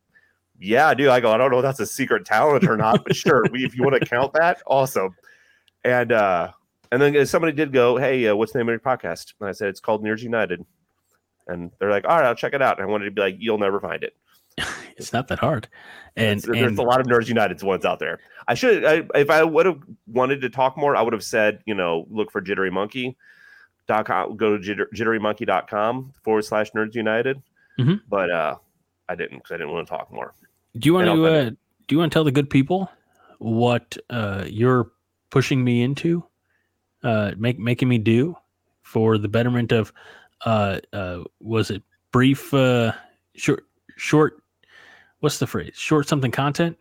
[0.59, 1.11] Yeah, I do.
[1.11, 3.65] I go, I don't know if that's a secret talent or not, but sure, we,
[3.65, 5.15] if you want to count that, awesome.
[5.85, 6.51] And uh,
[6.91, 9.35] and then somebody did go, Hey, uh, what's the name of your podcast?
[9.41, 10.65] And I said, It's called Nerds United.
[11.47, 12.79] And they're like, All right, I'll check it out.
[12.79, 14.15] And I wanted to be like, You'll never find it.
[14.97, 15.69] It's not that hard.
[16.17, 18.21] And, there's and a lot of Nerds United ones out there.
[18.47, 21.61] I should, I, if I would have wanted to talk more, I would have said,
[21.65, 23.17] you know, look for Jittery Monkey.
[23.89, 27.43] Dot com, go to jitter, jitterymonkey.com forward slash Nerds United.
[27.81, 28.01] Mhm.
[28.09, 28.57] But uh,
[29.09, 30.35] I didn't because I didn't want to talk more.
[30.79, 31.57] do you want and to uh, do
[31.95, 32.89] you want to tell the good people
[33.39, 34.93] what uh, you're
[35.31, 36.25] pushing me into,
[37.03, 38.37] uh, make making me do
[38.83, 39.93] for the betterment of,
[40.45, 41.83] uh, uh, was it
[42.13, 42.93] brief, uh,
[43.35, 43.65] short,
[43.97, 44.42] short,
[45.23, 45.75] what's the phrase?
[45.75, 46.77] Short something content.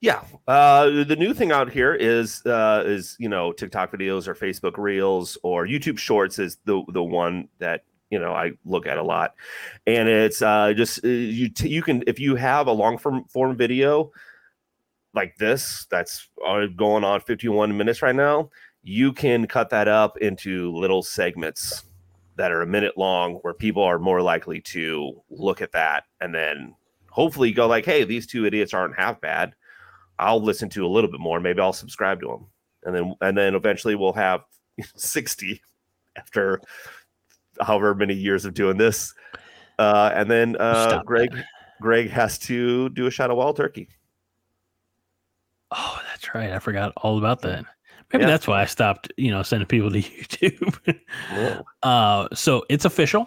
[0.00, 4.34] Yeah, uh, the new thing out here is uh, is you know TikTok videos or
[4.34, 8.98] Facebook Reels or YouTube Shorts is the the one that you know I look at
[8.98, 9.34] a lot,
[9.86, 13.24] and it's uh, just uh, you t- you can if you have a long form
[13.24, 14.10] form video
[15.14, 18.50] like this that's uh, going on 51 minutes right now,
[18.82, 21.84] you can cut that up into little segments
[22.36, 26.34] that are a minute long where people are more likely to look at that and
[26.34, 26.74] then
[27.14, 29.54] hopefully go like hey these two idiots aren't half bad
[30.18, 31.40] I'll listen to a little bit more.
[31.40, 32.46] Maybe I'll subscribe to them,
[32.84, 34.42] and then and then eventually we'll have
[34.94, 35.60] sixty
[36.16, 36.60] after
[37.60, 39.12] however many years of doing this.
[39.76, 41.46] Uh, and then uh, Greg that.
[41.80, 43.88] Greg has to do a shot of wild turkey.
[45.72, 46.52] Oh, that's right.
[46.52, 47.64] I forgot all about that.
[48.12, 48.30] Maybe Yeah.
[48.30, 51.00] that's why I stopped, you know, sending people to YouTube.
[51.82, 53.26] uh, so it's official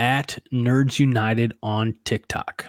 [0.00, 2.64] at Nerds United on TikTok.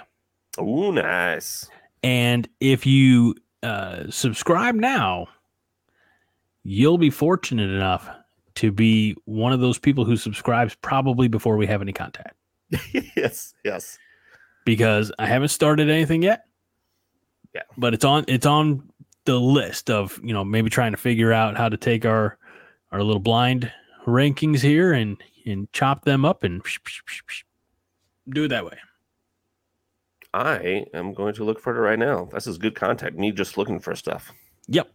[0.58, 1.68] Oh, nice.
[2.04, 5.28] And if you uh, subscribe now,
[6.64, 8.08] you'll be fortunate enough
[8.56, 12.36] to be one of those people who subscribes probably before we have any contact
[13.16, 13.98] yes, yes.
[14.66, 16.44] because I haven't started anything yet.
[17.56, 17.64] Yeah.
[17.78, 18.90] But it's on it's on
[19.26, 22.38] the list of, you know, maybe trying to figure out how to take our
[22.92, 23.72] our little blind
[24.06, 26.62] rankings here and and chop them up and
[28.30, 28.78] do it that way.
[30.34, 32.30] I am going to look for it right now.
[32.32, 33.18] This is good content.
[33.18, 34.32] Me just looking for stuff.
[34.68, 34.90] Yep.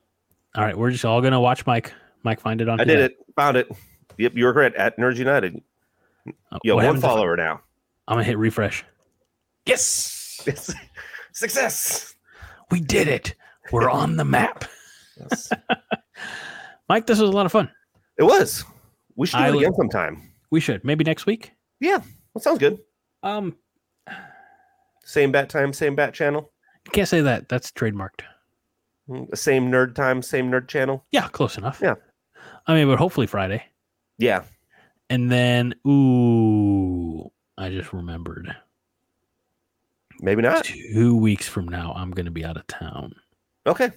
[0.54, 1.92] All right, we're just all gonna watch Mike.
[2.22, 2.80] Mike find it on.
[2.80, 3.18] I did it.
[3.36, 3.70] Found it.
[4.16, 4.76] Yep, you were correct.
[4.76, 5.62] At Nerds United.
[6.26, 7.60] Uh, oh, You have one follower now.
[8.08, 8.84] I'm gonna hit refresh.
[9.66, 10.40] Yes.
[10.46, 10.72] yes.
[11.32, 12.14] Success.
[12.70, 13.34] We did it.
[13.70, 14.64] We're on the map.
[15.20, 15.50] Yes.
[16.88, 17.70] Mike, this was a lot of fun.
[18.18, 18.64] It was.
[19.16, 20.32] We should do I it again sometime.
[20.50, 21.52] We should maybe next week.
[21.80, 21.98] Yeah,
[22.34, 22.78] that sounds good.
[23.22, 23.56] Um,
[25.04, 26.52] Same bat time, same bat channel.
[26.92, 27.48] can't say that.
[27.48, 28.22] That's trademarked.
[29.08, 31.04] Mm, same nerd time, same nerd channel.
[31.12, 31.80] Yeah, close enough.
[31.82, 31.94] Yeah.
[32.66, 33.64] I mean, but hopefully Friday.
[34.18, 34.42] Yeah.
[35.08, 38.54] And then, ooh, I just remembered.
[40.20, 40.64] Maybe not.
[40.64, 43.14] Two weeks from now, I'm going to be out of town.
[43.66, 43.90] Okay.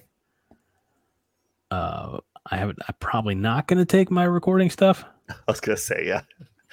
[1.70, 2.18] Uh,
[2.50, 2.78] I haven't.
[2.86, 5.04] I'm probably not going to take my recording stuff,
[5.48, 6.22] I was gonna say yeah.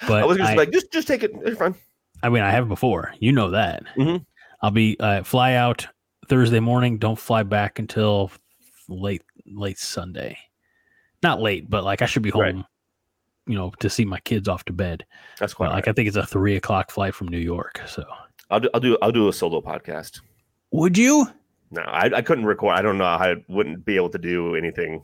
[0.06, 1.32] but I was gonna I, say like just just take it.
[1.44, 1.74] It's fine.
[2.22, 3.14] I mean, I have before.
[3.20, 3.84] You know that.
[3.96, 4.24] Mhm.
[4.60, 5.86] I'll be uh, fly out
[6.28, 6.98] Thursday morning.
[6.98, 8.30] Don't fly back until
[8.88, 10.38] late late Sunday.
[11.22, 12.42] Not late, but like I should be home.
[12.42, 12.64] Right.
[13.46, 15.04] You know, to see my kids off to bed.
[15.38, 17.80] That's quite like like I think it's a three o'clock flight from New York.
[17.86, 18.04] So
[18.50, 20.20] I'll do I'll do I'll do a solo podcast.
[20.72, 21.26] would you?
[21.70, 22.78] No, I, I couldn't record.
[22.78, 23.04] I don't know.
[23.04, 25.02] I wouldn't be able to do anything.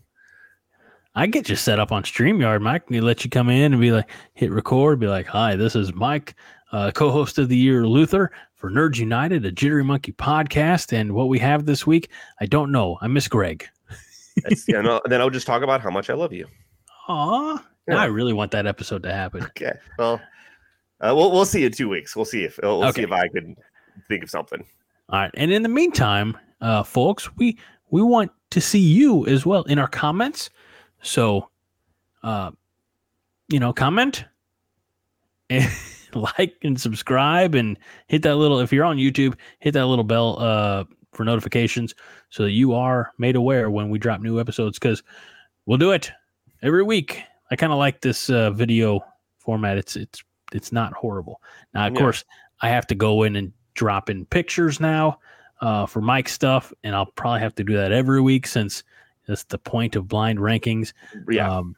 [1.14, 2.84] I get you set up on StreamYard, Mike.
[2.90, 5.94] And let you come in and be like, hit record, be like, hi, this is
[5.94, 6.34] Mike,
[6.72, 10.92] uh, co host of the year, Luther, for Nerds United, a Jittery Monkey podcast.
[10.92, 12.10] And what we have this week,
[12.40, 12.98] I don't know.
[13.00, 13.66] I miss Greg.
[14.66, 16.48] Yeah, no, and then I'll just talk about how much I love you.
[17.08, 17.64] Aw.
[17.86, 17.96] Yeah.
[17.96, 19.44] I really want that episode to happen.
[19.44, 19.74] Okay.
[19.98, 20.20] Well,
[21.00, 22.16] uh, we'll we'll see in two weeks.
[22.16, 23.54] We'll see if we'll see if I could
[24.08, 24.64] think of something.
[25.10, 25.30] All right.
[25.34, 27.58] And in the meantime, uh, folks, we
[27.90, 30.50] we want to see you as well in our comments.
[31.04, 31.50] So,
[32.22, 32.50] uh,
[33.48, 34.24] you know, comment
[35.50, 35.70] and
[36.14, 37.78] like and subscribe and
[38.08, 38.58] hit that little.
[38.60, 41.94] If you're on YouTube, hit that little bell uh, for notifications
[42.30, 44.78] so that you are made aware when we drop new episodes.
[44.78, 45.02] Because
[45.66, 46.10] we'll do it
[46.62, 47.22] every week.
[47.50, 49.00] I kind of like this uh, video
[49.38, 49.76] format.
[49.78, 51.40] It's it's it's not horrible.
[51.74, 51.98] Now, of Yeah.
[52.00, 52.24] course,
[52.62, 55.18] I have to go in and drop in pictures now
[55.60, 58.82] uh, for Mike stuff, and I'll probably have to do that every week since
[59.26, 60.92] that's the point of blind rankings.
[61.30, 61.50] Yeah.
[61.50, 61.76] Um,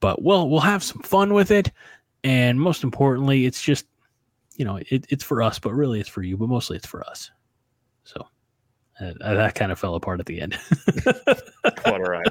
[0.00, 1.72] but we'll we'll have some fun with it.
[2.24, 3.86] and most importantly, it's just
[4.56, 7.04] you know it, it's for us, but really it's for you, but mostly it's for
[7.08, 7.30] us.
[8.04, 8.26] So
[9.00, 10.58] uh, that kind of fell apart at the end.
[11.84, 12.26] All right.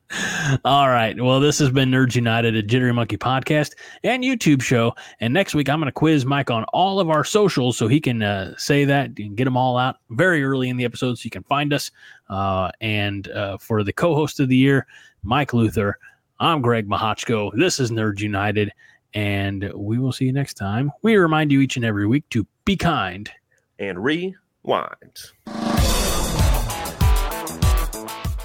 [0.64, 1.20] All right.
[1.20, 3.72] Well, this has been Nerds United, a Jittery Monkey podcast
[4.04, 4.92] and YouTube show.
[5.20, 8.00] And next week, I'm going to quiz Mike on all of our socials so he
[8.00, 11.24] can uh, say that and get them all out very early in the episode so
[11.24, 11.90] you can find us.
[12.28, 14.86] Uh, and uh, for the co host of the year,
[15.22, 15.98] Mike Luther,
[16.38, 17.52] I'm Greg Mahochko.
[17.56, 18.70] This is Nerds United.
[19.14, 20.90] And we will see you next time.
[21.02, 23.30] We remind you each and every week to be kind
[23.78, 25.18] and rewind.